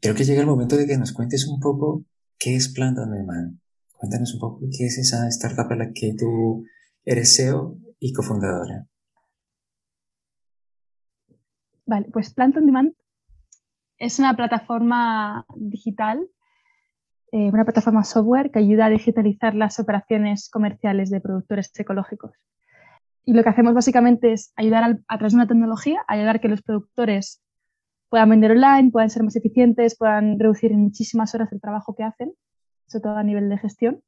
[0.00, 2.04] creo que llega el momento de que nos cuentes un poco
[2.38, 3.58] qué es Plant on Demand.
[3.92, 6.64] Cuéntanos un poco qué es esa startup a la que tú
[7.04, 8.86] eres CEO y cofundadora.
[11.86, 12.94] Vale, pues Plant on Demand
[13.98, 16.26] es una plataforma digital,
[17.32, 22.32] eh, una plataforma software que ayuda a digitalizar las operaciones comerciales de productores ecológicos.
[23.24, 26.48] Y lo que hacemos básicamente es ayudar a través de una tecnología, ayudar a que
[26.48, 27.42] los productores
[28.08, 32.02] puedan vender online, puedan ser más eficientes, puedan reducir en muchísimas horas el trabajo que
[32.02, 32.32] hacen,
[32.86, 34.02] sobre todo a nivel de gestión.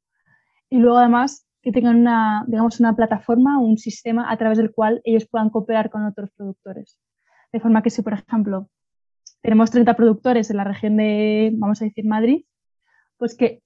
[0.69, 5.01] Y luego además que tengan una, digamos, una plataforma, un sistema a través del cual
[5.05, 6.99] ellos puedan cooperar con otros productores.
[7.53, 8.69] De forma que si, por ejemplo,
[9.41, 12.43] tenemos 30 productores en la región de, vamos a decir, Madrid,
[13.17, 13.61] pues que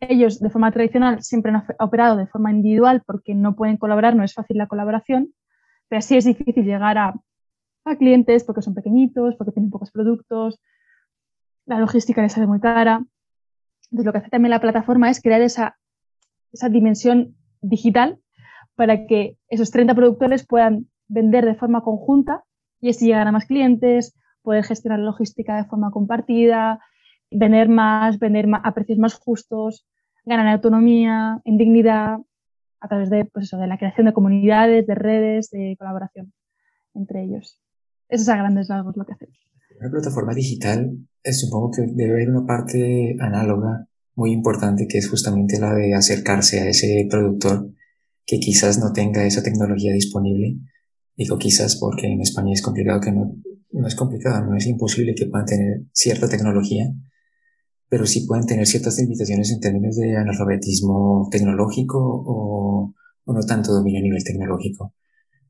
[0.00, 4.22] ellos de forma tradicional siempre han operado de forma individual porque no pueden colaborar, no
[4.22, 5.34] es fácil la colaboración,
[5.88, 7.14] pero sí es difícil llegar a,
[7.98, 10.60] clientes porque son pequeñitos, porque tienen pocos productos,
[11.64, 13.02] la logística les sale muy cara.
[13.84, 15.78] Entonces lo que hace también la plataforma es crear esa,
[16.52, 18.18] esa dimensión digital
[18.74, 22.44] para que esos 30 productores puedan vender de forma conjunta
[22.78, 26.80] y así llegar a más clientes, poder gestionar la logística de forma compartida,
[27.30, 29.86] vender más, vender a precios más justos,
[30.24, 32.18] ganar autonomía, en dignidad,
[32.80, 36.32] a través de, pues eso, de la creación de comunidades, de redes, de colaboración
[36.94, 37.60] entre ellos.
[38.08, 39.38] Eso es a grandes rasgos lo que hacemos.
[39.80, 45.60] Una plataforma digital, supongo que debe haber una parte análoga muy importante que es justamente
[45.60, 47.70] la de acercarse a ese productor
[48.26, 50.56] que quizás no tenga esa tecnología disponible.
[51.16, 53.36] Digo quizás porque en España es complicado que no,
[53.70, 56.92] no es complicado, no es imposible que puedan tener cierta tecnología,
[57.88, 62.94] pero sí pueden tener ciertas limitaciones en términos de analfabetismo tecnológico o,
[63.26, 64.94] no tanto dominio a nivel tecnológico.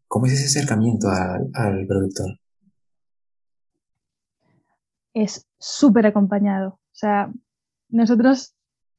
[0.06, 2.38] ¿Cómo es ese acercamiento al, al productor?
[5.14, 6.70] Es súper acompañado.
[6.70, 7.32] O sea,
[7.88, 8.54] nosotros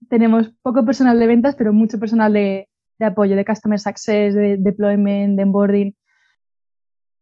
[0.08, 4.58] tenemos poco personal de ventas, pero mucho personal de, de apoyo, de customer success, de
[4.58, 5.96] deployment, de onboarding.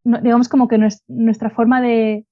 [0.04, 0.78] digamos como que
[1.08, 2.27] nuestra forma de,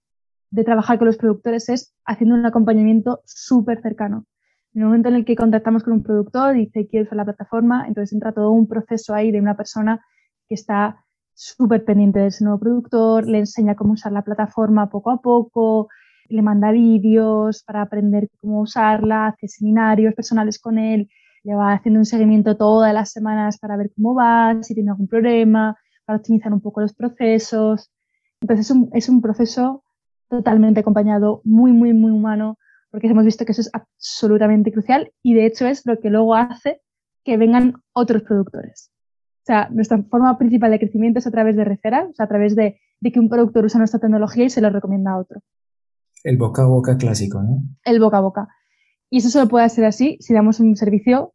[0.55, 4.25] de trabajar con los productores es haciendo un acompañamiento súper cercano.
[4.73, 7.25] En el momento en el que contactamos con un productor y dice quiero usar la
[7.25, 9.99] plataforma, entonces entra todo un proceso ahí de una persona
[10.47, 15.11] que está súper pendiente de ese nuevo productor, le enseña cómo usar la plataforma poco
[15.11, 15.89] a poco,
[16.29, 21.09] le manda vídeos para aprender cómo usarla, hace seminarios personales con él,
[21.43, 25.09] le va haciendo un seguimiento todas las semanas para ver cómo va, si tiene algún
[25.09, 27.91] problema, para optimizar un poco los procesos.
[28.39, 29.84] Entonces es un, es un proceso
[30.37, 32.57] totalmente acompañado, muy, muy, muy humano,
[32.91, 36.35] porque hemos visto que eso es absolutamente crucial y de hecho es lo que luego
[36.35, 36.81] hace
[37.23, 38.91] que vengan otros productores.
[39.41, 42.29] O sea, nuestra forma principal de crecimiento es a través de referral, o sea, a
[42.29, 45.41] través de, que un productor usa nuestra tecnología y se lo recomienda a otro.
[46.23, 47.61] El boca a boca clásico, ¿no?
[47.83, 48.47] El boca a boca.
[49.11, 51.31] Y eso solo puede ser así si damos un servicio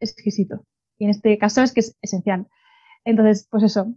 [0.00, 0.64] exquisito.
[0.96, 2.46] Y en este caso es que es esencial.
[3.04, 3.94] Entonces, pues eso,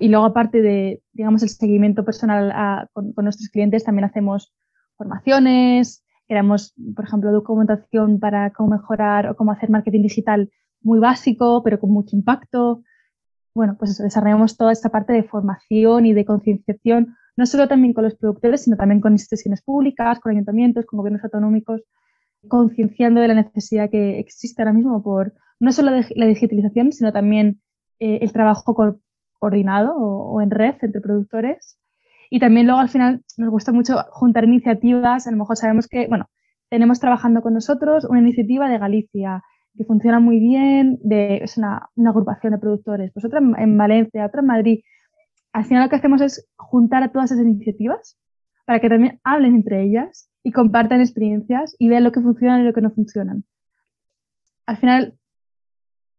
[0.00, 4.52] y luego, aparte de, digamos, el seguimiento personal con, nuestros clientes, también hacemos
[4.96, 10.50] formaciones, creamos, por ejemplo, documentación para cómo mejorar o cómo hacer marketing digital
[10.82, 12.82] muy básico, pero con mucho impacto.
[13.54, 17.94] Bueno, pues eso, desarrollamos toda esta parte de formación y de concienciación, no solo también
[17.94, 21.82] con los productores, sino también con instituciones públicas, con ayuntamientos, con gobiernos autonómicos,
[22.46, 27.60] concienciando de la necesidad que existe ahora mismo por no solo la digitalización, sino también
[27.98, 29.00] eh, el trabajo con,
[29.38, 31.78] coordinado o, en red entre productores.
[32.30, 35.26] Y también luego al final nos gusta mucho juntar iniciativas.
[35.26, 36.28] A lo mejor sabemos que, bueno,
[36.68, 39.42] tenemos trabajando con nosotros una iniciativa de Galicia
[39.76, 44.26] que funciona muy bien, de, es una, una agrupación de productores, pues otra en Valencia,
[44.26, 44.80] otra en Madrid.
[45.52, 48.18] Al final lo que hacemos es juntar a todas esas iniciativas
[48.66, 52.64] para que también hablen entre ellas y compartan experiencias y vean lo que funciona y
[52.64, 53.40] lo que no funciona.
[54.66, 55.18] Al final,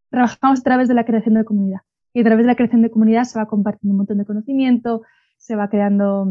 [0.10, 1.82] trabajamos a través de la creación de comunidad.
[2.14, 5.04] Y a través de la creación de comunidad se va compartiendo un montón de conocimiento,
[5.38, 6.28] se va creando,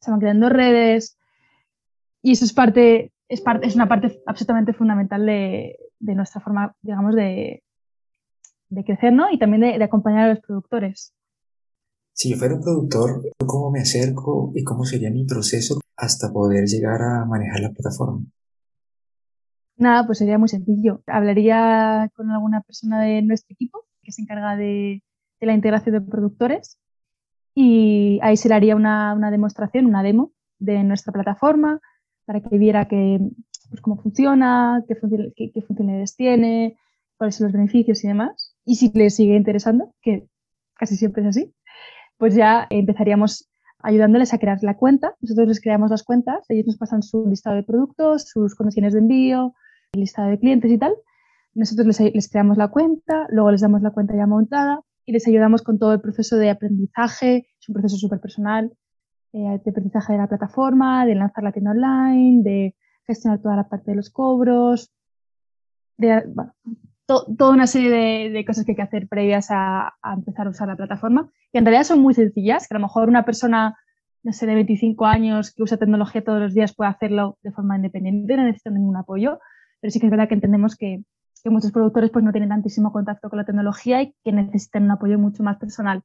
[0.00, 1.18] se van creando redes.
[2.22, 6.74] Y eso es parte, es, parte, es una parte absolutamente fundamental de, de nuestra forma,
[6.82, 7.62] digamos, de,
[8.70, 9.30] de crecer, ¿no?
[9.30, 11.14] Y también de, de, acompañar a los productores.
[12.12, 16.64] Si yo fuera un productor, ¿cómo me acerco y cómo sería mi proceso hasta poder
[16.66, 18.24] llegar a manejar la plataforma?
[19.76, 21.02] Nada, pues sería muy sencillo.
[21.06, 25.02] Hablaría con alguna persona de nuestro equipo que se encarga de,
[25.38, 26.80] de la integración de productores
[27.54, 31.78] y ahí se le haría una, una, demostración, una demo de nuestra plataforma
[32.24, 33.20] para que viera que,
[33.68, 34.96] pues, cómo funciona, qué,
[35.36, 36.78] qué, qué funcionalidades tiene,
[37.18, 38.54] cuáles son los beneficios y demás.
[38.64, 40.26] Y si les sigue interesando, que
[40.74, 41.54] casi siempre es así,
[42.16, 45.16] pues ya empezaríamos ayudándoles a crear la cuenta.
[45.20, 49.00] Nosotros les creamos las cuentas, ellos nos pasan su listado de productos, sus condiciones de
[49.00, 49.52] envío,
[49.92, 50.94] el listado de clientes y tal.
[51.54, 55.62] Nosotros les, creamos la cuenta, luego les damos la cuenta ya montada y les ayudamos
[55.62, 58.72] con todo el proceso de aprendizaje, es un proceso súper personal,
[59.32, 63.68] eh, de aprendizaje de la plataforma, de lanzar la tienda online, de gestionar toda la
[63.68, 64.92] parte de los cobros,
[65.96, 66.24] de,
[67.06, 70.50] toda una serie de, de, cosas que hay que hacer previas a, a, empezar a
[70.50, 73.76] usar la plataforma, que en realidad son muy sencillas, que a lo mejor una persona,
[74.22, 77.76] no sé, de 25 años que usa tecnología todos los días puede hacerlo de forma
[77.76, 79.38] independiente, no necesita ningún apoyo,
[79.80, 81.02] pero sí que es verdad que entendemos que,
[81.42, 84.92] que muchos productores pues, no tienen tantísimo contacto con la tecnología y que necesitan un
[84.92, 86.02] apoyo mucho más personal.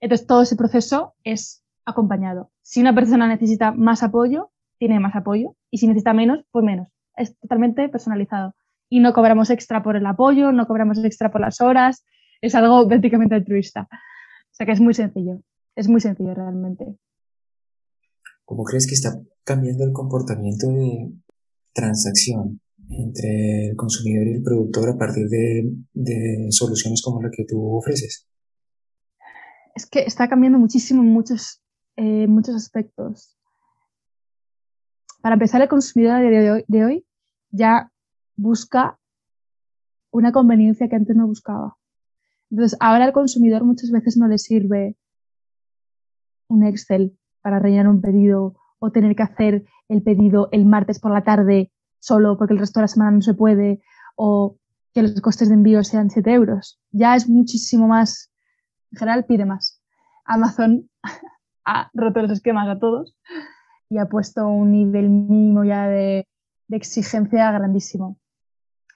[0.00, 2.50] Entonces, todo ese proceso es acompañado.
[2.62, 6.88] Si una persona necesita más apoyo, tiene más apoyo, y si necesita menos, pues menos.
[7.16, 8.54] Es totalmente personalizado.
[8.88, 12.04] Y no cobramos extra por el apoyo, no cobramos extra por las horas,
[12.40, 13.88] es algo prácticamente altruista.
[13.90, 15.40] O sea que es muy sencillo,
[15.76, 16.96] es muy sencillo realmente.
[18.44, 21.12] ¿Cómo crees que está cambiando el comportamiento de
[21.72, 22.60] transacción
[22.98, 27.76] entre el consumidor y el productor a partir de, de soluciones como la que tú
[27.76, 28.28] ofreces?
[29.74, 31.62] Es que está cambiando muchísimo en muchos,
[31.96, 33.36] eh, muchos aspectos.
[35.22, 37.06] Para empezar, el consumidor de hoy, de hoy
[37.50, 37.90] ya
[38.36, 38.98] busca
[40.10, 41.76] una conveniencia que antes no buscaba.
[42.50, 44.96] Entonces, ahora al consumidor muchas veces no le sirve
[46.48, 51.12] un Excel para rellenar un pedido o tener que hacer el pedido el martes por
[51.12, 51.71] la tarde
[52.02, 53.80] solo porque el resto de la semana no se puede
[54.16, 54.56] o
[54.92, 56.80] que los costes de envío sean 7 euros.
[56.90, 58.32] Ya es muchísimo más,
[58.90, 59.80] en general pide más.
[60.24, 60.90] Amazon
[61.64, 63.16] ha roto los esquemas a todos
[63.88, 66.26] y ha puesto un nivel mínimo ya de,
[66.70, 68.18] exigencia grandísimo.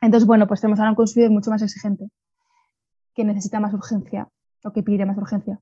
[0.01, 2.09] Entonces, bueno, pues tenemos ahora un consumidor mucho más exigente,
[3.15, 4.29] que necesita más urgencia
[4.65, 5.61] o que pide más urgencia.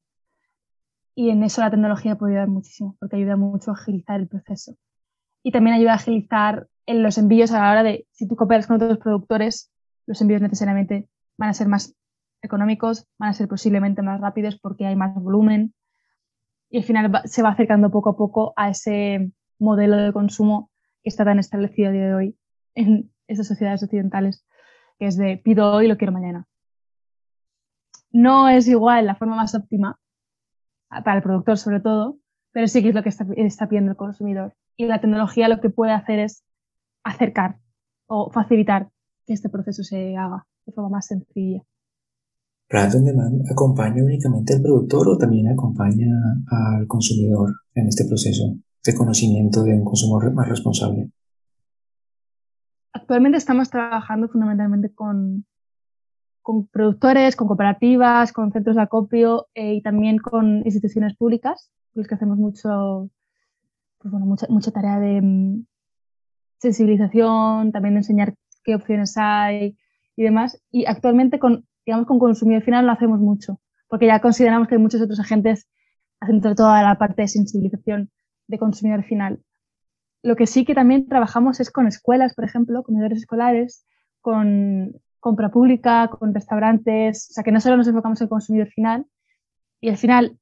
[1.17, 4.77] Y en eso la tecnología puede ayudar muchísimo, porque ayuda mucho a agilizar el proceso.
[5.43, 8.67] Y también ayuda a agilizar en los envíos a la hora de, si tú cooperas
[8.67, 9.71] con otros productores,
[10.07, 11.95] los envíos necesariamente van a ser más
[12.43, 15.75] económicos, van a ser posiblemente más rápidos porque hay más volumen
[16.71, 20.71] y al final se va acercando poco a poco a ese modelo de consumo
[21.03, 22.39] que está tan establecido a día de hoy
[22.75, 24.45] en esas sociedades occidentales,
[24.99, 26.47] que es de pido hoy, lo quiero mañana.
[28.11, 29.99] No es igual la forma más óptima
[30.89, 32.19] para el productor sobre todo,
[32.53, 34.55] pero sí que es lo que está, está pidiendo el consumidor.
[34.77, 36.44] Y la tecnología lo que puede hacer es
[37.05, 37.59] acercar
[38.07, 38.91] o facilitar
[39.27, 41.63] que este proceso se haga de forma más sencilla.
[42.73, 46.09] On Demand acompaña únicamente al productor o también acompaña
[46.51, 51.11] al consumidor en este proceso de conocimiento de un consumo más responsable.
[52.93, 55.45] Actualmente estamos trabajando fundamentalmente con,
[56.43, 62.01] con productores, con cooperativas, con centros de acopio eh, y también con instituciones públicas, con
[62.01, 63.11] los que hacemos mucho,
[63.99, 65.65] pues bueno, mucha, mucha tarea de,
[66.65, 69.77] sensibilización, también enseñar qué opciones hay
[70.17, 70.61] y demás.
[70.71, 74.81] Y actualmente con, digamos, con consumidor final lo hacemos mucho, porque ya consideramos que hay
[74.81, 75.69] muchos otros agentes
[76.21, 78.11] haciendo toda la parte de sensibilización
[78.49, 79.41] de consumidor final.
[80.23, 83.87] Lo que sí que también trabajamos es con escuelas, por ejemplo, comedores escolares,
[84.21, 89.07] con compra pública, con restaurantes, o sea que no solo nos enfocamos en consumidor final,
[89.81, 90.39] y al final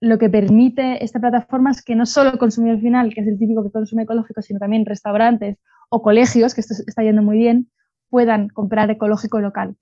[0.00, 3.38] lo que permite esta plataforma es que no solo el consumidor final, que es el
[3.38, 7.70] típico que consume ecológico, sino también restaurantes o colegios, que esto está yendo muy bien,
[8.08, 9.76] puedan comprar ecológico local.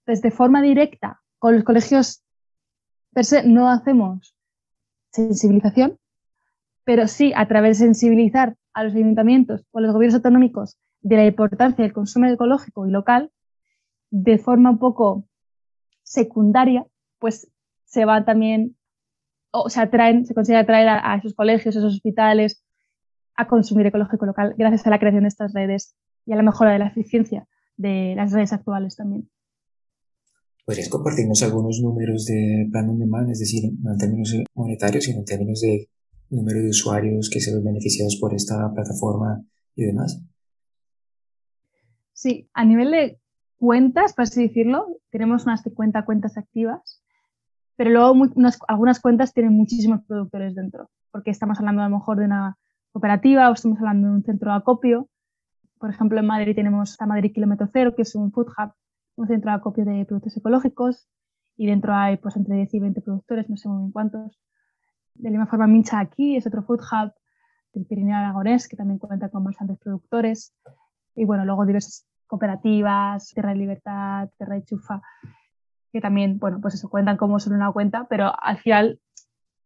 [0.00, 2.22] Entonces, de forma directa, con los colegios
[3.12, 4.36] per se no hacemos
[5.10, 5.98] sensibilización,
[6.84, 11.16] pero sí a través de sensibilizar a los ayuntamientos o a los gobiernos autonómicos de
[11.16, 13.30] la importancia del consumo ecológico y local,
[14.10, 15.24] de forma un poco
[16.02, 16.86] secundaria,
[17.18, 17.50] pues
[17.84, 18.76] se va también
[19.54, 22.62] o se atraen, se consigue atraer a, a, esos colegios, a esos hospitales
[23.36, 25.94] a consumir ecológico local gracias a la creación de estas redes
[26.26, 27.46] y a la mejora de la eficiencia
[27.76, 29.28] de las redes actuales también.
[30.64, 35.18] ¿Podrías compartirnos algunos números de plan on demand, es decir, no en términos monetarios, sino
[35.18, 35.88] en términos de
[36.30, 39.44] número de usuarios que se ven beneficiados por esta plataforma
[39.76, 40.20] y demás?
[42.12, 43.20] Sí, a nivel de
[43.56, 47.03] cuentas, por así decirlo, tenemos unas 50 cuentas activas,
[47.76, 48.14] pero luego
[48.68, 52.56] algunas cuentas tienen muchísimos productores dentro, porque estamos hablando a lo mejor de una
[52.92, 55.08] cooperativa o estamos hablando de un centro de acopio.
[55.78, 58.72] Por ejemplo, en Madrid tenemos a Madrid Kilómetro Cero, que es un food hub,
[59.16, 61.08] un centro de acopio de productos ecológicos,
[61.56, 64.40] y dentro hay pues entre 10 y 20 productores, no sé muy bien cuántos.
[65.14, 67.12] De la misma forma, Mincha aquí es otro food hub
[67.72, 70.54] del Pirineo Aragonés, que también cuenta con bastantes productores.
[71.14, 75.02] Y bueno, luego diversas cooperativas, Tierra de Libertad, Tierra de Chufa,
[75.94, 79.00] que también, bueno, pues eso, cuentan como solo una cuenta, pero al final,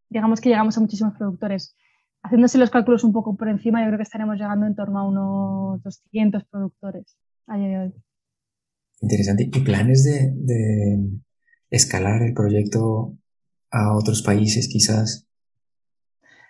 [0.09, 1.75] digamos que llegamos a muchísimos productores.
[2.21, 5.07] Haciéndose los cálculos un poco por encima, yo creo que estaremos llegando en torno a
[5.07, 7.17] unos 200 productores
[7.47, 7.93] a día de hoy.
[9.01, 9.49] Interesante.
[9.51, 11.19] ¿Y planes de, de
[11.71, 13.17] escalar el proyecto
[13.71, 15.27] a otros países quizás?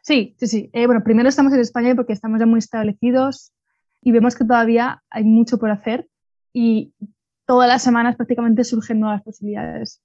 [0.02, 0.70] Sí, sí, sí.
[0.74, 3.54] Eh, bueno, primero estamos en España porque estamos ya muy establecidos
[4.02, 6.10] y vemos que todavía hay mucho por hacer
[6.52, 6.94] y
[7.50, 10.04] todas las semanas prácticamente surgen nuevas posibilidades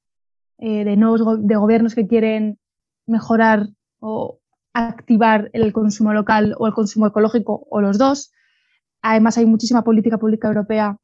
[0.56, 2.58] eh, de nuevos de gobiernos que quieren
[3.06, 3.68] mejorar
[4.00, 4.38] o
[4.72, 8.32] activar el consumo local o el consumo ecológico o los dos.
[9.02, 10.96] Además hay muchísima política pública europea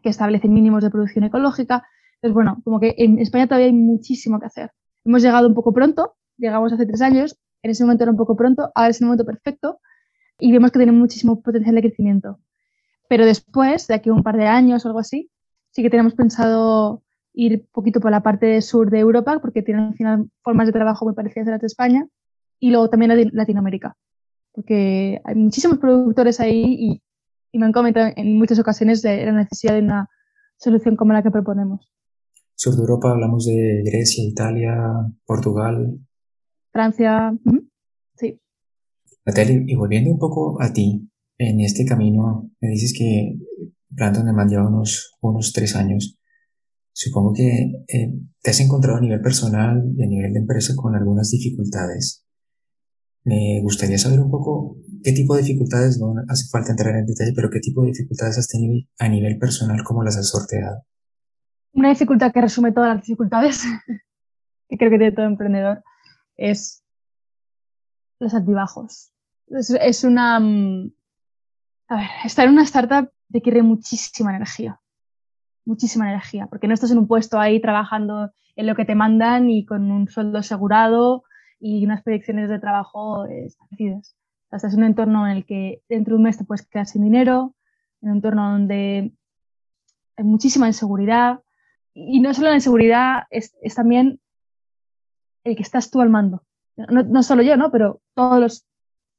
[0.00, 1.88] que establece mínimos de producción ecológica.
[2.14, 4.70] Entonces, bueno, como que en España todavía hay muchísimo que hacer.
[5.04, 8.36] Hemos llegado un poco pronto, llegamos hace tres años, en ese momento era un poco
[8.36, 9.80] pronto, ahora es el momento perfecto
[10.38, 12.38] y vemos que tiene muchísimo potencial de crecimiento.
[13.08, 15.31] Pero después, de aquí a un par de años o algo así,
[15.72, 17.02] sí que tenemos pensado
[17.34, 20.72] ir un poquito por la parte sur de Europa, porque tienen al final formas de
[20.72, 22.06] trabajo muy parecidas a las de España,
[22.60, 23.96] y luego también Latinoamérica,
[24.52, 27.02] porque hay muchísimos productores ahí y,
[27.50, 30.08] y me han comentado en muchas ocasiones de la necesidad de una
[30.58, 31.90] solución como la que proponemos.
[32.54, 34.76] Sur de Europa hablamos de Grecia, Italia,
[35.26, 35.98] Portugal,
[36.72, 37.34] Francia.
[38.16, 38.40] Sí.
[39.26, 41.08] Natalia, y volviendo un poco a ti,
[41.38, 43.36] en este camino, me dices que
[43.94, 46.18] Planton de lleva unos, unos tres años.
[46.92, 47.48] Supongo que
[47.88, 48.12] eh,
[48.42, 52.26] te has encontrado a nivel personal y a nivel de empresa con algunas dificultades.
[53.24, 57.32] Me gustaría saber un poco qué tipo de dificultades, no hace falta entrar en detalle,
[57.34, 60.82] pero qué tipo de dificultades has tenido a nivel personal, cómo las has sorteado.
[61.72, 63.62] Una dificultad que resume todas las dificultades,
[64.68, 65.82] que creo que tiene todo emprendedor,
[66.36, 66.82] es
[68.18, 69.12] los altibajos.
[69.48, 70.40] Es, una...
[70.40, 70.92] Mm,
[71.88, 74.80] a ver, estar en una startup requiere muchísima energía,
[75.64, 79.50] muchísima energía, porque no estás en un puesto ahí trabajando en lo que te mandan
[79.50, 81.24] y con un sueldo asegurado
[81.58, 84.16] y unas predicciones de trabajo establecidas.
[84.50, 87.02] estás en un entorno en el que dentro de un mes te puedes quedar sin
[87.02, 87.54] dinero,
[88.02, 89.12] en un entorno donde
[90.16, 91.40] hay muchísima inseguridad.
[91.94, 94.20] Y no solo la inseguridad, es, también
[95.44, 96.44] el que estás tú al mando.
[96.76, 97.70] No, solo yo, ¿no?
[97.70, 98.66] Pero todas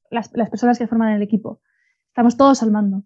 [0.10, 1.62] las, personas que forman el equipo.
[2.08, 3.04] Estamos todos al mando.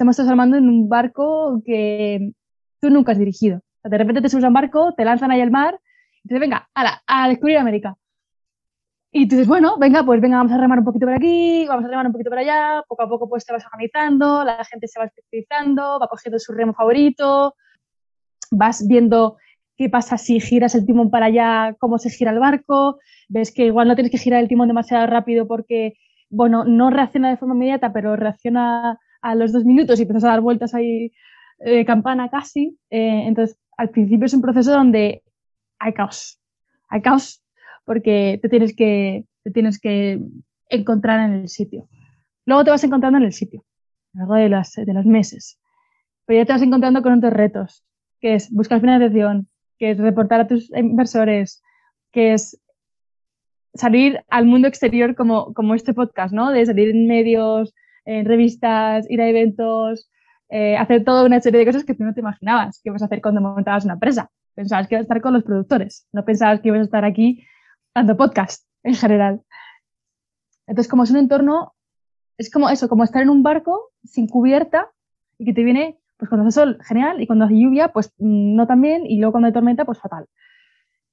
[0.00, 2.32] Estamos todos al mando en un barco que
[2.80, 3.60] tú nunca has dirigido.
[3.84, 5.78] de repente te subes a un barco, te lanzan ahí al mar
[6.24, 7.94] y te dicen, venga, a, a descubrir América.
[9.12, 11.84] Y tú dices, bueno, venga, pues venga, vamos a remar un poquito por aquí, vamos
[11.84, 14.88] a remar un poquito por allá, poco a poco pues te vas organizando, la gente
[14.88, 17.54] se va especializando, va cogiendo su remo favorito,
[18.50, 19.36] vas viendo
[19.76, 23.66] qué pasa si giras el timón para allá, cómo se gira el barco, ves que
[23.66, 25.92] igual no tienes que girar el timón demasiado rápido porque,
[26.30, 30.32] bueno, no reacciona de forma inmediata, pero reacciona a los dos minutos y empiezas a
[30.32, 31.12] dar vueltas ahí,
[31.60, 32.78] eh, campana casi.
[32.90, 35.22] Eh, entonces, al principio es un proceso donde
[35.78, 36.40] hay caos,
[36.88, 37.42] hay caos
[37.84, 40.20] porque te tienes que, te tienes que
[40.68, 41.88] encontrar en el sitio.
[42.46, 43.64] Luego te vas encontrando en el sitio,
[44.14, 45.58] a lo largo de, de los meses.
[46.26, 47.84] Pero ya te vas encontrando con otros retos,
[48.20, 49.48] que es buscar financiación,
[49.78, 51.62] que es reportar a tus inversores,
[52.12, 52.60] que es
[53.74, 56.50] salir al mundo exterior como, como este podcast, ¿no?
[56.50, 57.74] De salir en medios,
[58.04, 60.10] en revistas, ir a eventos,
[60.48, 63.06] eh, hacer toda una serie de cosas que tú no te imaginabas que ibas a
[63.06, 64.30] hacer cuando montabas una empresa.
[64.54, 67.44] Pensabas que ibas a estar con los productores, no pensabas que ibas a estar aquí
[67.94, 69.42] dando podcast en general.
[70.66, 71.74] Entonces, como es un entorno,
[72.36, 74.90] es como eso, como estar en un barco sin cubierta
[75.38, 78.54] y que te viene pues cuando hace sol, genial, y cuando hace lluvia, pues mm,
[78.54, 80.26] no tan bien, y luego cuando hay tormenta, pues fatal.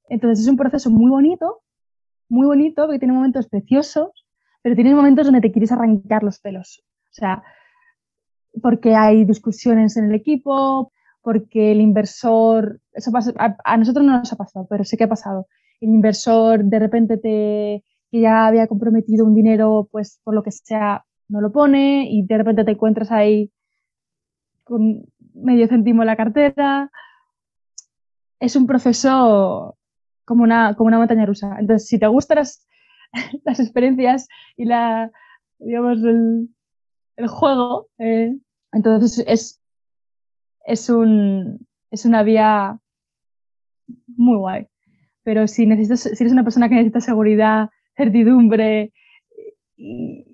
[0.09, 1.61] Entonces es un proceso muy bonito,
[2.27, 4.26] muy bonito, porque tiene momentos preciosos,
[4.67, 6.83] pero tiene momentos donde te quieres arrancar los pelos.
[7.05, 7.41] O sea,
[8.61, 10.91] porque hay discusiones en el equipo,
[11.21, 15.07] porque el inversor, eso pasa, a, nosotros no nos ha pasado, pero sé que ha
[15.07, 15.47] pasado.
[15.79, 20.51] El inversor de repente te, que ya había comprometido un dinero, pues por lo que
[20.51, 23.49] sea, no lo pone y de repente te encuentras ahí
[24.65, 26.91] con medio céntimo la cartera.
[28.41, 29.77] Es un proceso
[30.25, 31.55] como una, como una montaña rusa.
[31.57, 32.39] Entonces, si te gustan
[33.45, 35.11] las experiencias y la,
[35.59, 36.49] digamos, el,
[37.17, 38.35] el juego, eh,
[38.71, 39.61] entonces es
[40.67, 42.77] es, un, es una vía
[44.07, 44.67] muy guay.
[45.23, 48.93] Pero si, necesitas, si eres una persona que necesita seguridad, certidumbre
[49.75, 50.25] y,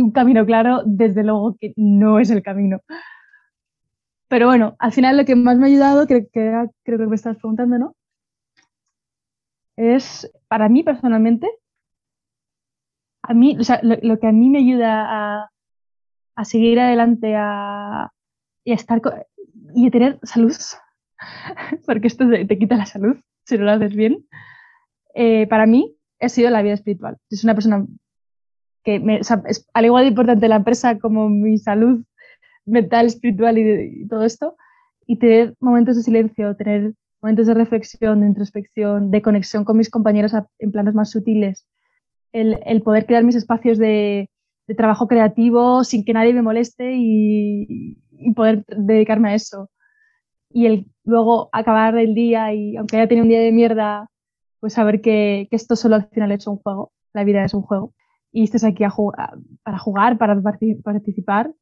[0.00, 2.80] un camino claro, desde luego que no es el camino.
[4.28, 7.36] Pero bueno, al final lo que más me ha ayudado, que, creo que me estás
[7.38, 7.96] preguntando, ¿no?
[9.76, 11.48] Es, para mí personalmente,
[13.22, 15.50] a mí, o sea, lo, que a mí me ayuda a,
[16.34, 18.10] a seguir adelante a,
[18.64, 19.00] y a estar
[19.74, 20.54] y a tener salud,
[21.86, 24.24] porque esto te, quita la salud si no lo haces bien,
[25.14, 27.18] eh, para mí ha sido la vida espiritual.
[27.28, 27.84] Es una persona
[28.84, 32.04] que, me, o sea, es al igual de importante la empresa como mi salud
[32.64, 34.56] mental, espiritual y, todo esto,
[35.06, 39.90] y tener momentos de silencio, tener momentos de reflexión, de introspección, de conexión con mis
[39.90, 41.66] compañeros en planos más sutiles,
[42.32, 44.28] el, poder crear mis espacios de,
[44.76, 47.98] trabajo creativo sin que nadie me moleste y,
[48.34, 49.70] poder dedicarme a eso.
[50.50, 54.08] Y luego acabar el día y aunque haya tenido un día de mierda,
[54.60, 57.94] pues saber que, esto solo al final es un juego, la vida es un juego.
[58.32, 58.84] Y estés aquí
[59.62, 61.52] para jugar, para participar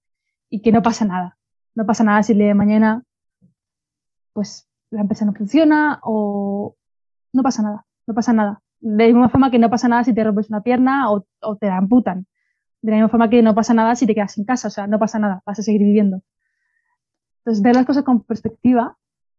[0.51, 1.37] y que no pasa nada.
[1.75, 3.03] No pasa nada si el día de mañana
[4.33, 6.77] pues la empresa no funciona o
[7.33, 8.63] no pasa nada, no pasa nada.
[8.81, 11.27] De la misma forma que no pasa nada si te rompes una pierna o,
[11.57, 12.27] te amputan.
[12.83, 14.87] De la misma forma que no pasa nada si te quedas sin casa, o sea,
[14.87, 16.23] no pasa nada, vas a seguir viviendo.
[17.39, 18.97] Entonces, ver las cosas con perspectiva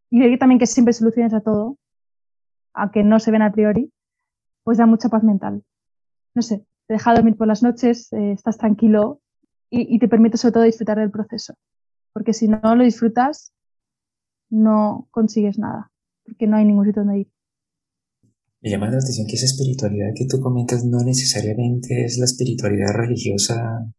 [0.09, 1.77] y ver también que siempre soluciones a todo,
[2.73, 3.91] aunque no se ven a priori,
[4.63, 5.63] pues da mucha paz mental.
[6.35, 9.21] No sé, te deja dormir por las noches, eh, estás tranquilo
[9.69, 11.55] y, y, te permite sobre todo disfrutar del proceso.
[12.13, 13.53] Porque si no lo disfrutas,
[14.49, 15.91] no consigues nada,
[16.25, 17.31] porque no hay ningún sitio donde ir.
[18.61, 22.93] Me llama la atención que esa espiritualidad que tú comentas no necesariamente es la espiritualidad
[22.93, 23.91] religiosa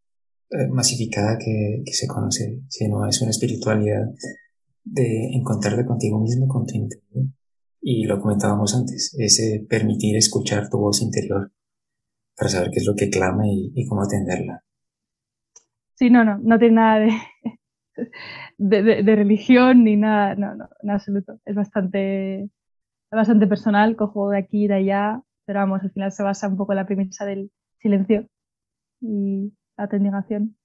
[0.50, 4.06] eh, masificada que, que, se conoce, sino es una espiritualidad
[4.84, 7.26] de encontrarte contigo mismo, con tu interior.
[7.80, 11.50] Y lo comentábamos antes, ese permitir escuchar tu voz interior
[12.36, 14.62] para saber qué es lo que clama y, y cómo atenderla.
[15.94, 17.10] Sí, no, no, no tiene nada de,
[18.82, 21.40] de, de, religión ni nada, no, no, en absoluto.
[21.44, 22.48] Es bastante,
[23.16, 26.56] bastante personal, cojo de aquí y de allá, pero vamos, al final se basa un
[26.56, 27.50] poco en la premisa del
[27.80, 28.28] silencio
[29.00, 30.56] y la atendigación.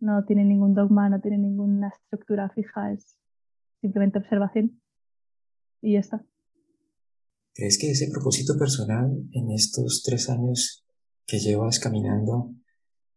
[0.00, 3.18] No tiene ningún dogma, no tiene ninguna estructura fija, es
[3.80, 4.80] simplemente observación
[5.82, 6.24] y ya está.
[7.54, 10.84] ¿Crees que ese propósito personal en estos tres años
[11.26, 12.50] que llevas caminando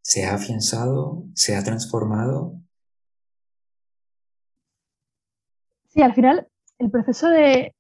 [0.02, 2.62] se ha afianzado, se ha transformado?
[5.88, 6.48] Sí, al final
[6.80, 7.74] el proceso de,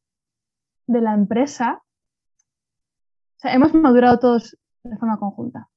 [0.87, 1.81] de la empresa,
[3.37, 5.69] o sea, hemos madurado todos de forma conjunta.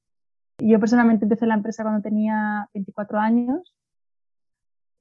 [0.59, 3.75] Yo personalmente empecé la empresa cuando tenía 24 años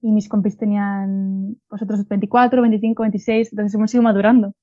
[0.01, 4.53] y mis compis tenían pues otros 24, 25, 26, entonces hemos ido madurando.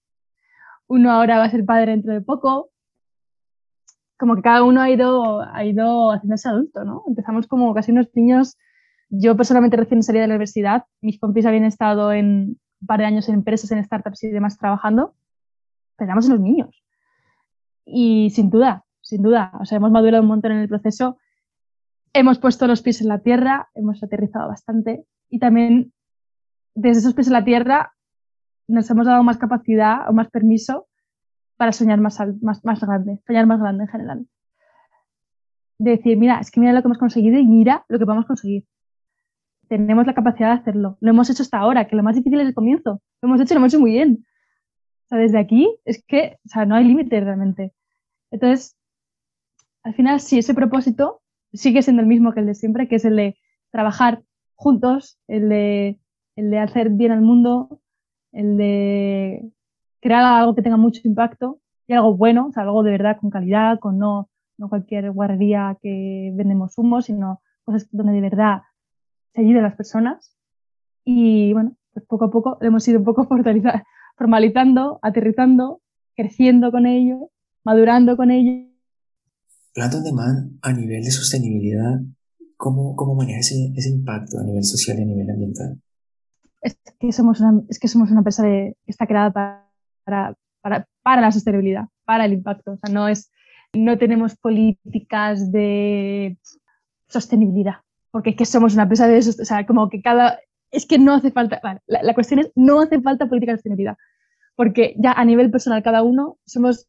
[0.88, 2.70] Uno ahora va a ser padre dentro de poco.
[4.18, 7.02] Como que cada uno ha ido, ha ido haciéndose adulto, ¿no?
[7.06, 8.56] Empezamos como casi unos niños.
[9.10, 13.06] Yo personalmente recién salí de la universidad, mis compis habían estado en un par de
[13.06, 15.14] años en empresas, en startups y demás trabajando,
[15.96, 16.82] pero éramos unos niños.
[17.84, 19.52] Y sin duda, sin duda.
[19.60, 21.18] O sea, hemos madurado un montón en el proceso.
[22.12, 25.92] Hemos puesto los pies en la tierra, hemos aterrizado bastante y también
[26.74, 27.92] desde esos pies en la tierra
[28.68, 30.86] nos hemos dado más capacidad o más permiso
[31.56, 34.26] para soñar más, más, más grande, soñar más grande en general.
[35.78, 38.26] De decir, mira, es que mira lo que hemos conseguido y mira lo que podemos
[38.26, 38.64] conseguir.
[39.68, 40.96] Tenemos la capacidad de hacerlo.
[41.00, 43.02] Lo hemos hecho hasta ahora, que lo más difícil es el comienzo.
[43.20, 44.24] Lo hemos hecho y lo hemos hecho muy bien.
[45.06, 47.72] O sea, desde aquí es que o sea, no hay límite realmente.
[48.30, 48.76] Entonces,
[49.84, 53.04] al final, sí, ese propósito sigue siendo el mismo que el de siempre, que es
[53.04, 53.36] el de
[53.70, 54.22] trabajar
[54.56, 56.00] juntos, el de,
[56.34, 57.80] el de hacer bien al mundo,
[58.32, 59.48] el de
[60.00, 63.30] crear algo que tenga mucho impacto y algo bueno, o sea, algo de verdad con
[63.30, 64.28] calidad, con no,
[64.58, 68.62] no cualquier guardería que vendemos humo, sino cosas donde de verdad
[69.34, 70.36] se ayude a las personas.
[71.04, 73.28] Y bueno, pues poco a poco hemos ido un poco
[74.16, 75.80] formalizando, aterrizando,
[76.14, 77.30] creciendo con ello,
[77.64, 78.66] madurando con ello
[79.76, 82.00] Plant on Demand a nivel de sostenibilidad,
[82.56, 85.78] ¿cómo, cómo maneja ese, ese, impacto a nivel social y a nivel ambiental?
[86.62, 91.20] Es que somos una, es que somos una empresa que está creada para, para, para,
[91.20, 92.72] la sostenibilidad, para el impacto.
[92.72, 93.30] O sea, no, es,
[93.74, 96.38] no tenemos políticas de
[97.06, 97.74] sostenibilidad,
[98.10, 100.38] porque es que somos una empresa de eso, o sea, como que cada...
[100.70, 103.96] Es que no hace falta, vale, la, cuestión es, no hace falta política de sostenibilidad,
[104.54, 106.88] porque ya a nivel personal cada uno somos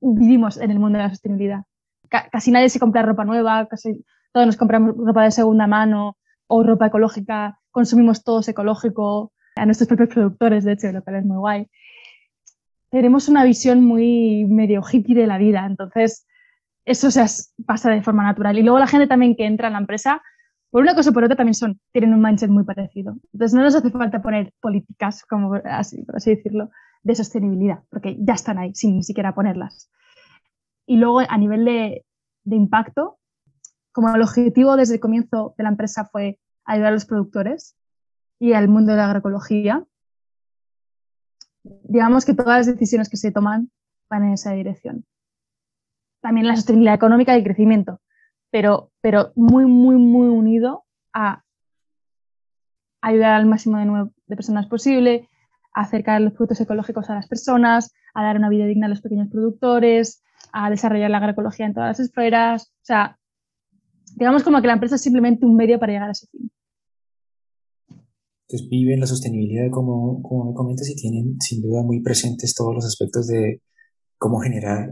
[0.00, 1.64] vivimos en el mundo de la sostenibilidad.
[2.08, 6.16] casi nadie se compra ropa nueva, casi todos nos compramos ropa de segunda mano
[6.46, 11.24] o ropa ecológica consumimos todos ecológico, a nuestros propios productores, de hecho, lo cual es
[11.24, 11.66] muy guay.
[12.90, 16.26] Tenemos una visión muy medio hippie de la vida, entonces
[16.84, 17.24] eso se
[17.66, 18.58] pasa de forma natural.
[18.58, 20.22] Y luego la gente también que entra en la empresa,
[20.70, 23.16] por una cosa o por otra, también son, tienen un mindset muy parecido.
[23.32, 26.70] Entonces no nos hace falta poner políticas, como así, por así decirlo,
[27.02, 29.90] de sostenibilidad, porque ya están ahí sin ni siquiera ponerlas.
[30.86, 32.04] Y luego a nivel de,
[32.44, 33.18] de impacto,
[33.92, 37.76] como el objetivo desde el comienzo de la empresa fue ayudar a los productores
[38.38, 39.84] y al mundo de la agroecología,
[41.62, 43.70] digamos que todas las decisiones que se toman
[44.08, 45.04] van en esa dirección.
[46.20, 48.00] También la sostenibilidad económica y el crecimiento,
[48.50, 51.44] pero, pero muy, muy, muy unido a
[53.00, 55.28] ayudar al máximo de, personas posible,
[55.74, 59.00] a acercar los productos ecológicos a las personas, a dar una vida digna a los
[59.00, 60.22] pequeños productores,
[60.52, 62.72] a desarrollar la agroecología en todas las esferas.
[62.82, 63.18] O sea,
[64.16, 66.50] digamos como que la empresa es simplemente un medio para llegar a ese fin.
[68.48, 72.74] Entonces viven la sostenibilidad, como, como me comentas, y tienen sin duda muy presentes todos
[72.74, 73.62] los aspectos de
[74.18, 74.90] cómo generar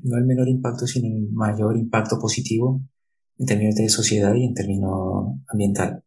[0.00, 2.80] no el menor impacto, sino el mayor impacto positivo
[3.38, 6.02] en términos de sociedad y en términos ambiental.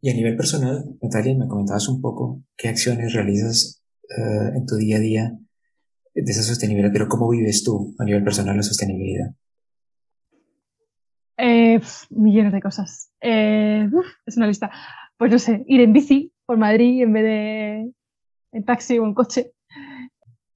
[0.00, 4.76] Y a nivel personal, Natalia, me comentabas un poco qué acciones realizas eh, en tu
[4.76, 5.38] día a día
[6.14, 9.34] de esa sostenibilidad, pero ¿cómo vives tú a nivel personal la sostenibilidad?
[11.36, 11.80] Eh,
[12.10, 13.10] millones de cosas.
[13.20, 13.88] Eh,
[14.26, 14.70] es una lista.
[15.16, 17.92] Pues no sé, ir en bici por Madrid en vez de
[18.52, 19.52] en taxi o en coche.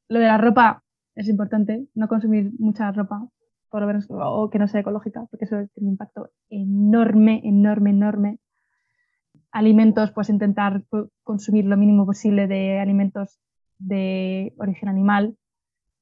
[0.09, 0.84] Lo de la ropa
[1.15, 3.29] es importante, no consumir mucha ropa
[3.75, 7.91] por lo menos, o que no sea ecológica, porque eso tiene un impacto enorme, enorme,
[7.91, 8.39] enorme.
[9.51, 10.85] Alimentos, pues intentar
[11.25, 13.41] consumir lo mínimo posible de alimentos
[13.79, 15.37] de origen animal,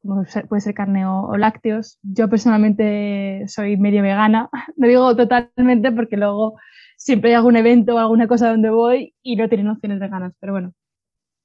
[0.02, 1.98] como puede ser carne o, lácteos.
[2.02, 6.58] Yo personalmente soy medio vegana, lo digo totalmente porque luego
[6.98, 10.52] siempre hay algún evento o alguna cosa donde voy y no tienen opciones veganas, pero
[10.52, 10.74] bueno,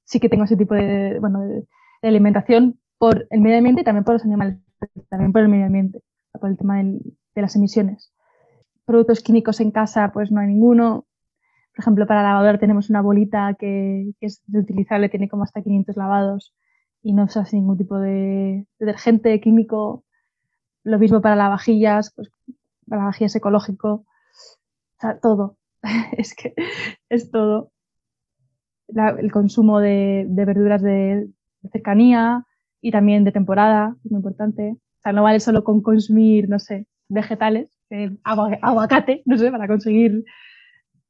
[0.04, 1.64] sí que tengo ese tipo de, bueno, de,
[2.02, 4.58] alimentación por el medio ambiente y también por los animales,
[5.08, 6.02] también por el medio ambiente,
[6.38, 8.12] por el tema de las emisiones.
[8.84, 11.06] Productos químicos en casa, pues no hay ninguno.
[11.74, 16.54] Por ejemplo, para lavadora tenemos una bolita que, es reutilizable, tiene como hasta 500 lavados
[17.02, 20.04] y no hace ningún tipo de detergente químico.
[20.82, 22.30] Lo mismo para lavavajillas, pues
[22.88, 23.88] para lavavajillas ecológico,
[24.98, 25.56] o sea, todo.
[26.16, 26.54] es que
[27.08, 27.70] es todo.
[28.88, 31.28] el consumo de, verduras de,
[31.70, 32.47] cercanía
[32.80, 34.72] y también de temporada, es muy importante.
[34.72, 37.78] O sea, no vale solo con consumir, no sé, vegetales,
[38.22, 40.24] aguacate, no sé, para conseguir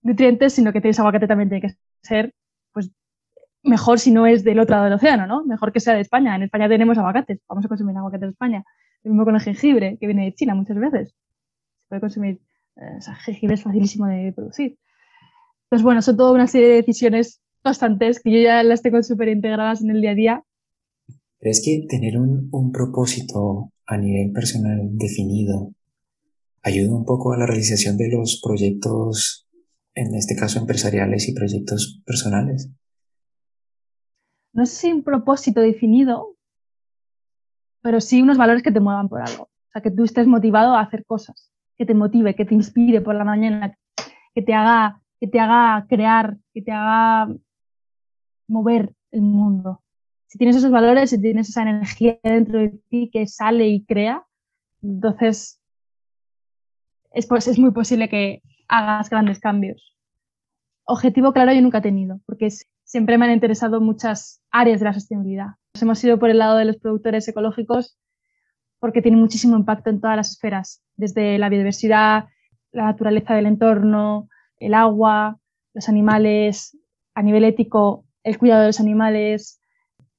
[0.03, 2.33] nutrientes, sino que tienes aguacate también tiene que ser
[2.73, 2.91] pues
[3.63, 5.45] mejor si no es del otro lado del océano, ¿no?
[5.45, 6.37] Mejor que sea de España.
[6.37, 8.65] En España tenemos aguacates, vamos a consumir aguacate de España.
[9.03, 11.09] Lo mismo con el jengibre, que viene de China muchas veces.
[11.11, 12.41] Se puede consumir,
[12.77, 14.79] eh, o jengibre es facilísimo de producir.
[15.65, 19.29] Entonces, bueno, son toda una serie de decisiones constantes que yo ya las tengo súper
[19.29, 20.45] integradas en el día a día.
[21.41, 25.73] Pero es que tener un, un propósito a nivel personal definido
[26.63, 29.47] ayuda un poco a la realización de los proyectos,
[29.95, 32.71] en este caso empresariales y proyectos personales
[34.59, 36.35] no sé si un propósito definido,
[37.81, 39.45] pero sí unos valores que te muevan por algo.
[39.45, 43.01] O sea, que tú estés motivado a hacer cosas, que te motive, que te inspire
[43.01, 43.79] por la mañana,
[44.35, 47.33] que te haga, que te haga crear, que te haga
[48.49, 49.81] mover el mundo.
[50.29, 54.25] Si tienes esos valores, si tienes esa energía dentro de ti que sale y crea,
[54.83, 55.59] entonces
[57.13, 59.97] es, muy posible que hagas grandes cambios.
[60.85, 62.49] Objetivo claro yo nunca he tenido, porque
[62.85, 65.49] siempre me han interesado muchas áreas de la sostenibilidad.
[65.75, 67.99] Nos hemos ido por el lado de los productores ecológicos
[68.79, 72.27] porque tienen muchísimo impacto en todas las esferas, desde la biodiversidad,
[72.71, 75.39] la naturaleza del entorno, el agua,
[75.73, 76.79] los animales,
[77.15, 79.58] a nivel ético, el cuidado de los animales,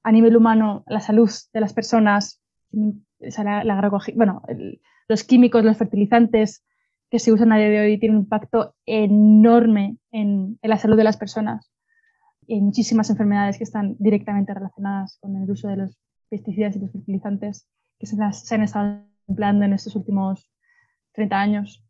[0.04, 2.42] a nivel humano, la salud de las personas,
[2.72, 4.42] bueno,
[5.08, 6.64] los químicos, los fertilizantes
[7.10, 11.04] que se usan a día de hoy tienen un impacto enorme en la salud de
[11.04, 11.72] las personas
[12.54, 15.98] hay muchísimas enfermedades que están directamente relacionadas con el uso de los
[16.30, 17.68] pesticidas y los fertilizantes
[18.00, 20.50] que se, han estado empleando en estos últimos
[21.14, 21.84] 30 años.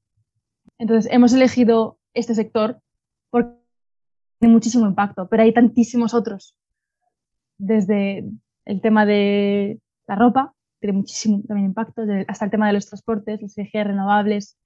[0.77, 2.81] Entonces, hemos elegido este sector
[3.29, 3.57] porque
[4.39, 6.57] tiene muchísimo impacto, pero hay tantísimos otros.
[7.59, 8.25] Desde
[8.65, 13.41] el tema de la ropa, tiene muchísimo también impacto, hasta el tema de los transportes,
[13.41, 14.57] las energías renovables.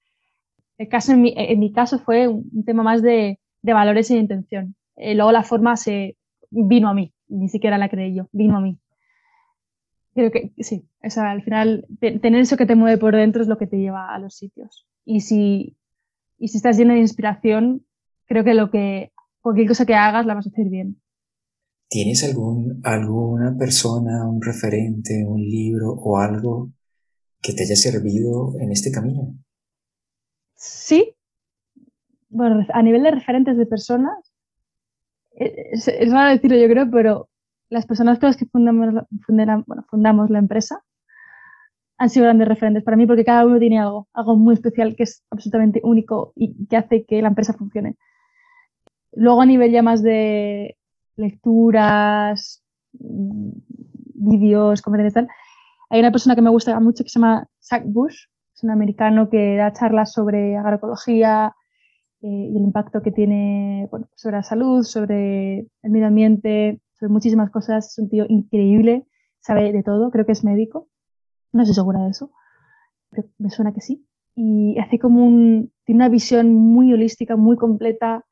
[0.78, 4.74] El caso, en, mi, caso fue un, tema más de, de valores de intención.
[4.96, 6.16] Eh, luego la forma se
[6.50, 8.78] vino a mí, ni siquiera la creí yo, vino a mí.
[10.14, 13.58] Creo que sí, o al final tener eso que te mueve por dentro es lo
[13.58, 14.86] que te lleva a los sitios.
[15.04, 15.76] Y si,
[16.38, 17.84] y si estás lleno de inspiración,
[18.26, 21.00] creo que lo que cualquier cosa que hagas la vas a hacer bien.
[21.88, 26.70] ¿Tienes algún, alguna persona, un referente, un libro o algo
[27.40, 29.34] que te haya servido en este camino?
[30.56, 31.14] Sí.
[32.30, 34.32] Bueno, a nivel de referentes de personas,
[35.36, 37.28] eh, es, raro decirlo yo creo, pero
[37.68, 39.04] las personas con las que fundamos,
[39.90, 40.82] fundamos la empresa
[41.96, 45.04] han sido grandes referentes para mí porque cada uno tiene algo, algo muy especial que
[45.04, 47.96] es absolutamente único y que hace que la empresa funcione.
[49.12, 50.76] Luego a nivel ya más de
[51.16, 52.62] lecturas,
[52.92, 55.28] vídeos, conferencias tal,
[55.90, 59.28] hay una persona que me gusta mucho que se llama Zach Bush, es un americano
[59.28, 61.54] que da charlas sobre agroecología
[62.22, 67.50] eh, y el impacto que tiene sobre la salud, sobre el medio ambiente, sobre muchísimas
[67.50, 67.92] cosas.
[67.92, 69.06] Es un tío increíble,
[69.40, 70.88] sabe de todo, creo que es médico,
[71.52, 72.30] no estoy segura de eso,
[73.10, 74.06] pero me suena que sí.
[74.36, 78.24] Y hace como un, tiene una visión muy holística, muy completa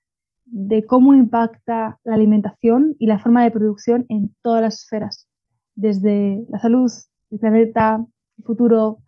[0.44, 5.28] de cómo impacta la alimentación y la forma de producción en todas las esferas,
[5.74, 6.90] desde la salud,
[7.30, 8.04] el planeta,
[8.38, 8.98] el futuro,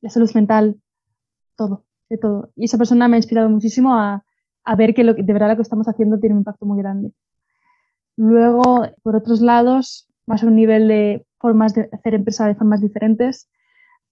[0.00, 0.76] la salud mental,
[1.56, 2.50] todo, de todo.
[2.56, 4.24] Y esa persona me ha inspirado muchísimo a,
[4.64, 7.12] a ver que, lo, de verdad lo que estamos haciendo tiene un impacto muy grande.
[8.16, 12.80] Luego, por otros lados, más a un nivel de formas de hacer empresa de formas
[12.80, 13.48] diferentes,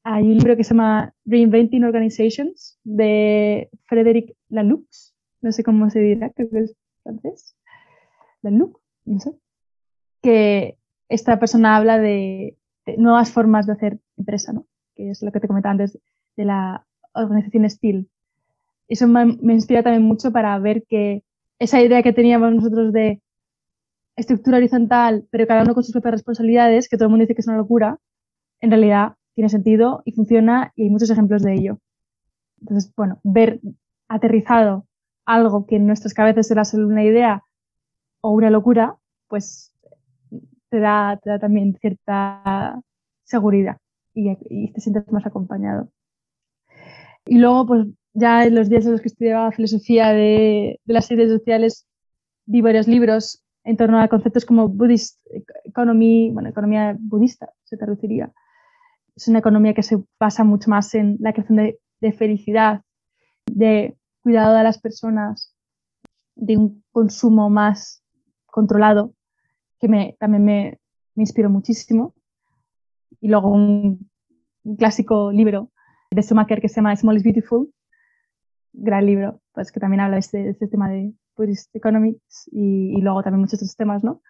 [0.05, 5.12] hay un libro que se llama Reinventing Organizations de Frederic Laloux,
[5.43, 7.57] no sé cómo se dirá, creo que es francés,
[8.43, 9.33] look, no sé,
[10.23, 10.79] que
[11.09, 12.57] esta persona habla de,
[12.97, 14.67] nuevas formas de hacer empresa, ¿no?
[14.95, 15.99] que es lo que te comentaba antes
[16.37, 16.85] de la
[17.15, 18.09] organización Steel.
[18.89, 21.23] Eso me, me inspira también mucho para ver que
[21.59, 23.23] esa idea que teníamos nosotros de
[24.17, 27.41] estructura horizontal, pero cada uno con sus propias responsabilidades, que todo el mundo dice que
[27.41, 27.99] es una locura,
[28.61, 31.79] en realidad tiene sentido y funciona y hay muchos ejemplos de ello.
[32.61, 33.61] Entonces, bueno, ver
[34.09, 34.87] aterrizado
[35.25, 37.43] algo que en nuestras cabezas era solo una idea
[38.21, 38.97] o una locura,
[39.29, 39.73] pues
[40.69, 42.81] te da, también cierta
[43.25, 43.79] seguridad
[44.15, 45.91] y, te sientes más acompañado.
[47.27, 51.07] Y luego, pues ya en los días en los que estudiaba filosofía de, de las
[51.07, 51.87] ciencias sociales,
[52.47, 55.21] vi varios libros en torno a conceptos como Buddhist
[55.65, 58.33] Economy, bueno, economía budista se traduciría.
[59.15, 62.83] Es una economía que se basa mucho más en la creación de, de felicidad,
[63.47, 65.55] de cuidado de las personas,
[66.35, 68.03] de un consumo más
[68.47, 69.15] controlado,
[69.79, 70.81] que me, también me,
[71.15, 72.15] me inspiró muchísimo.
[73.21, 74.11] Y luego un,
[74.79, 75.71] clásico libro
[76.11, 77.73] de Schumacher que se llama Small is Beautiful,
[78.73, 83.01] gran libro, pues que también habla de este, este tema de Buddhist Economics y, y,
[83.01, 84.23] luego también muchos otros temas, ¿no?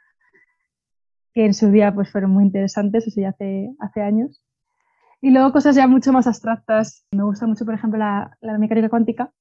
[1.35, 4.43] Que en su día pues fueron muy interesantes, eso ya hace, hace años.
[5.21, 7.07] Y luego cosas ya mucho más abstractas.
[7.13, 9.33] Me gusta mucho, por ejemplo, la, la mecánica cuántica,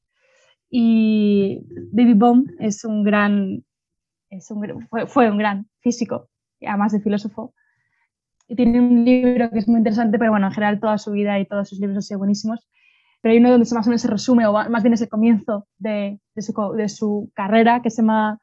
[0.74, 3.63] y David Bohm es un gran,
[4.30, 6.30] es un, fue, fue, un gran físico,
[6.65, 7.53] además de filósofo.
[8.47, 11.38] Y tiene un libro que es muy interesante, pero bueno, en general toda su vida
[11.39, 12.69] y todos sus libros han sido buenísimos.
[13.22, 15.67] Pero hay uno donde más o menos se resume, o más bien es el comienzo
[15.78, 18.39] de, de, su, de su carrera, que se llama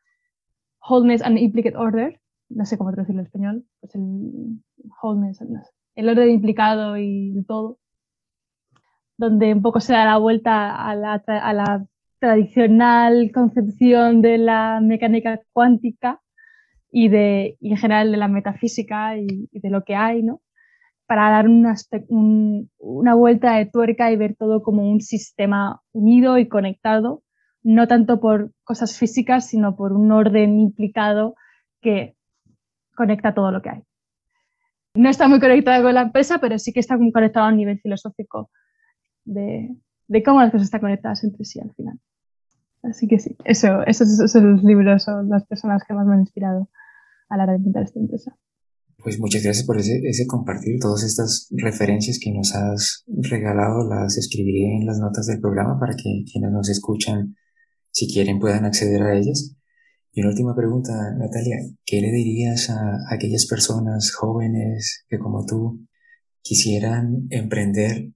[0.87, 2.20] Wholeness and Implicate Order.
[2.51, 3.64] No sé cómo traducirlo en español.
[3.81, 4.61] Pues el
[5.03, 5.41] wholeness,
[5.95, 7.79] el orden implicado y todo.
[9.16, 11.87] Donde un poco se da la vuelta a la, a la
[12.19, 16.21] tradicional concepción de la mecánica cuántica
[16.91, 20.41] y, de, en general de la metafísica y, de lo que hay, ¿no?
[21.07, 21.75] Para dar una,
[22.79, 27.23] una vuelta de tuerca y ver todo como un sistema unido y conectado,
[27.62, 31.35] no tanto por cosas físicas, sino por un orden implicado
[31.81, 32.16] que
[32.95, 33.83] conecta todo lo que hay.
[34.95, 37.79] No está muy conectado con la empresa, pero sí que está conectado a un nivel
[37.81, 38.51] filosófico
[39.25, 39.71] de,
[40.09, 42.00] de cómo las cosas están conectadas entre sí al final.
[42.82, 46.68] Así que sí, eso, esos, esos libros son las personas que más me han inspirado
[47.28, 48.36] a la hora de pintar esta empresa.
[49.02, 50.80] Pues muchas gracias por ese, ese compartir.
[50.80, 55.94] Todas estas referencias que nos has regalado las escribiré en las notas del programa para
[55.94, 57.36] que quienes nos escuchan,
[57.90, 59.54] si quieren, puedan acceder a ellas.
[60.12, 65.86] Y una última pregunta, Natalia, ¿qué le dirías a aquellas personas jóvenes que como tú
[66.42, 68.12] quisieran emprender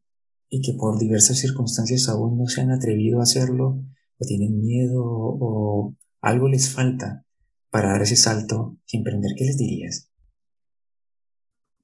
[0.55, 3.81] y que por diversas circunstancias aún no se han atrevido a hacerlo
[4.19, 7.25] o tienen miedo o algo les falta
[7.71, 10.13] para dar ese salto y emprender, ¿qué les dirías?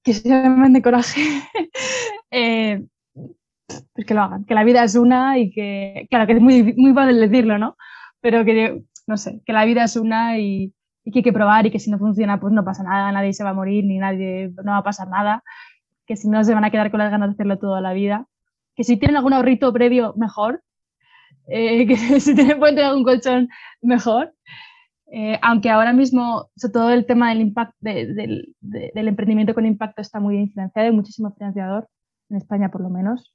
[0.03, 1.23] Que se llamen de coraje,
[2.31, 2.87] eh,
[3.95, 6.75] pues que lo hagan, que la vida es una y que, claro, que es muy,
[6.75, 7.75] muy fácil decirlo, ¿no?
[8.21, 11.65] Pero que, no sé, que la vida es una y, y que hay que probar
[11.65, 13.97] y que si no funciona, pues no pasa nada, nadie se va a morir ni
[13.97, 15.43] nadie, no va a pasar nada,
[16.05, 18.29] que si no se van a quedar con las ganas de hacerlo toda la vida,
[18.79, 20.63] que si tienen algún ahorrito previo, mejor,
[21.49, 23.49] eh, que si pueden tener algún colchón,
[23.83, 24.33] mejor.
[25.11, 30.21] Eh, aunque ahora mismo, sobre todo el tema del, impacto, del emprendimiento con impacto está
[30.21, 31.89] muy bien financiado, hay muchísimo financiador,
[32.31, 33.35] en España por lo menos,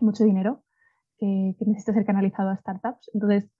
[0.00, 0.64] mucho dinero
[1.18, 3.10] que, necesita ser canalizado a startups.
[3.12, 3.50] Entonces,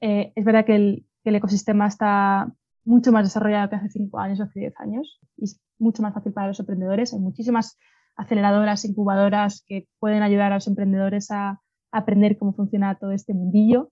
[0.00, 2.50] eh, es verdad que el, que el, ecosistema está
[2.86, 6.14] mucho más desarrollado que hace 5 años o hace 10 años y es mucho más
[6.14, 7.12] fácil para los emprendedores.
[7.12, 7.78] Hay muchísimas
[8.16, 11.60] aceleradoras, incubadoras que pueden ayudar a los emprendedores a,
[11.92, 13.90] aprender cómo funciona todo este mundillo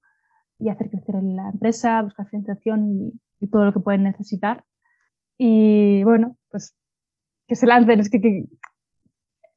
[0.59, 4.65] y hacer crecer la empresa, buscar financiación y, todo lo que pueden necesitar.
[5.37, 6.75] Y bueno, pues
[7.47, 8.47] que se lancen, es que, que,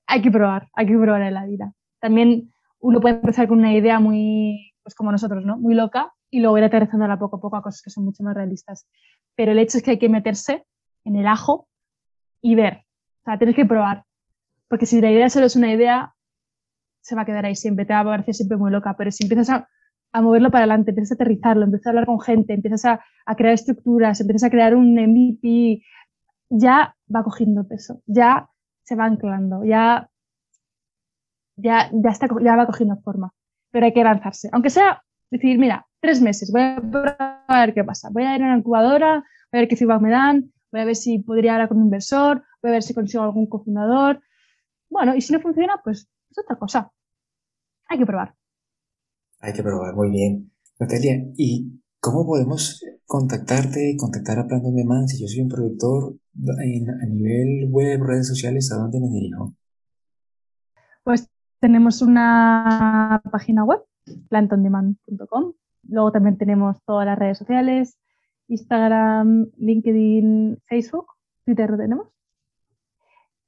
[0.07, 1.74] hay que probar, hay que probar en la vida.
[2.01, 5.57] También uno puede empezar con una idea muy, pues como nosotros, ¿no?
[5.57, 8.36] Muy loca y luego ir aterrizándola poco a poco a cosas que son mucho más
[8.36, 8.88] realistas.
[9.36, 10.65] Pero el hecho es que hay que meterse
[11.05, 11.70] en el ajo
[12.41, 12.84] y ver.
[13.22, 14.03] O sea, tienes que probar.
[14.68, 16.13] Porque si la idea solo es una idea,
[17.01, 18.95] se va a quedar ahí siempre, te va a parecer siempre muy loca.
[18.97, 19.70] Pero si empiezas a,
[20.11, 23.36] a moverlo para adelante, empiezas a aterrizarlo, empiezas a hablar con gente, empiezas a, a
[23.36, 25.84] crear estructuras, empiezas a crear un MVP,
[26.49, 28.49] ya va cogiendo peso, ya
[28.84, 30.09] se va anclando, ya
[31.57, 33.34] ya, ya, está, ya va cogiendo forma.
[33.72, 34.49] Pero hay que lanzarse.
[34.53, 38.09] Aunque sea decir, mira, tres meses, voy a ver qué pasa.
[38.11, 39.15] Voy a ir a una incubadora,
[39.51, 41.86] voy a ver qué feedback me dan, voy a ver si podría hablar con un
[41.86, 44.22] inversor, voy a ver si consigo algún cofundador.
[44.89, 46.91] Bueno, y si no funciona, pues es otra cosa.
[47.89, 48.35] Hay que probar.
[49.39, 50.51] Hay que probar, muy bien.
[50.79, 56.15] Natalia, ¿y cómo podemos contactarte, contactar a Plan de Man si yo soy un productor
[56.35, 59.53] a nivel web, redes sociales, a dónde me dirijo?
[61.03, 61.29] Pues
[61.59, 63.81] tenemos una página web,
[64.29, 65.53] plantondemand.com.
[65.89, 67.97] Luego también tenemos todas las redes sociales,
[68.47, 71.07] Instagram, LinkedIn, Facebook,
[71.45, 72.07] Twitter lo tenemos.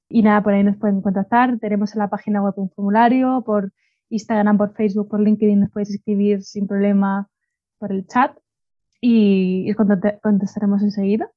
[0.09, 1.59] Y nada, por ahí nos pueden contactar.
[1.59, 3.71] Tenemos en la página web un formulario, por
[4.09, 7.29] Instagram, por Facebook, por LinkedIn nos podéis escribir sin problema
[7.77, 8.35] por el chat
[8.99, 9.71] y,
[10.21, 11.31] contestaremos enseguida.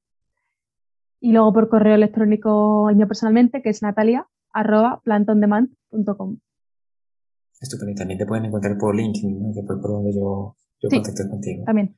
[1.20, 6.38] Y luego por correo electrónico mío personalmente, que es natalia arroba plantondemand.com.
[7.60, 7.92] Estupendo.
[7.92, 11.64] Y también te pueden encontrar por LinkedIn, que fue por donde yo, yo contacté contigo.
[11.64, 11.96] También.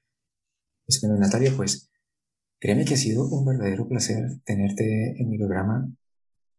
[0.86, 1.90] Estupendo, Natalia, pues
[2.60, 5.88] créeme que ha sido un verdadero placer tenerte en mi programa.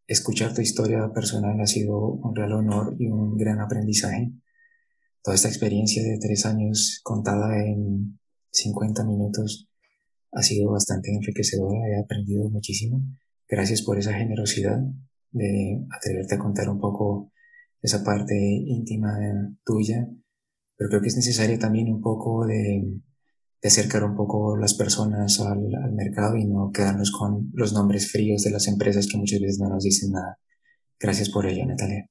[0.07, 4.31] Escuchar tu historia personal ha sido un real honor y un gran aprendizaje.
[5.23, 8.19] Toda esta experiencia de tres años contada en
[8.51, 9.67] 50 minutos
[10.31, 11.87] ha sido bastante enriquecedora.
[11.89, 13.01] He aprendido muchísimo.
[13.49, 14.79] Gracias por esa generosidad
[15.31, 17.31] de atreverte a contar un poco
[17.81, 19.17] esa parte íntima
[19.63, 20.07] tuya,
[20.77, 23.01] pero creo que es necesario también un poco de,
[23.67, 28.43] acercar un poco las personas al, al, mercado y no quedarnos con los nombres fríos
[28.43, 30.37] de las empresas que muchas veces no nos dicen nada.
[30.99, 32.07] Gracias por ello, Natalia.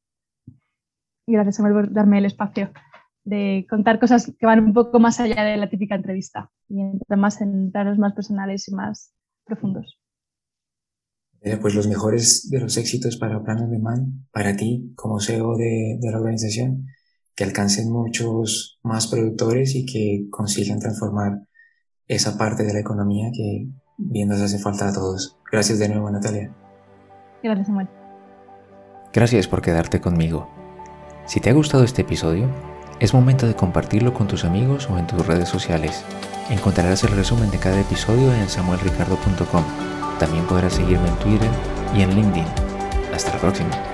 [1.27, 2.71] Gracias, por darme el espacio
[3.25, 7.41] de contar cosas que van un poco más allá de la típica entrevista y además
[7.41, 9.13] en daros más personales y más
[9.45, 9.99] profundos.
[11.41, 15.57] Eh, pues los mejores de los éxitos para Plan de Man, para ti como CEO
[15.57, 16.87] de, de la organización,
[17.35, 21.43] que alcancen muchos más productores y que consigan transformar
[22.07, 25.39] esa parte de la economía que bien nos hace falta a todos.
[25.51, 26.55] Gracias de nuevo, Natalia.
[27.43, 27.89] Gracias, Samuel.
[29.13, 30.49] Gracias por quedarte conmigo.
[31.27, 32.49] Si te ha gustado este episodio,
[33.01, 36.05] es momento de compartirlo con tus amigos o en tus redes sociales.
[36.51, 39.65] Encontrarás el resumen de cada episodio en samuelricardo.com
[40.19, 41.51] también podrás seguirme en Twitter
[41.97, 42.47] y en LinkedIn.
[43.13, 43.94] Hasta la próxima.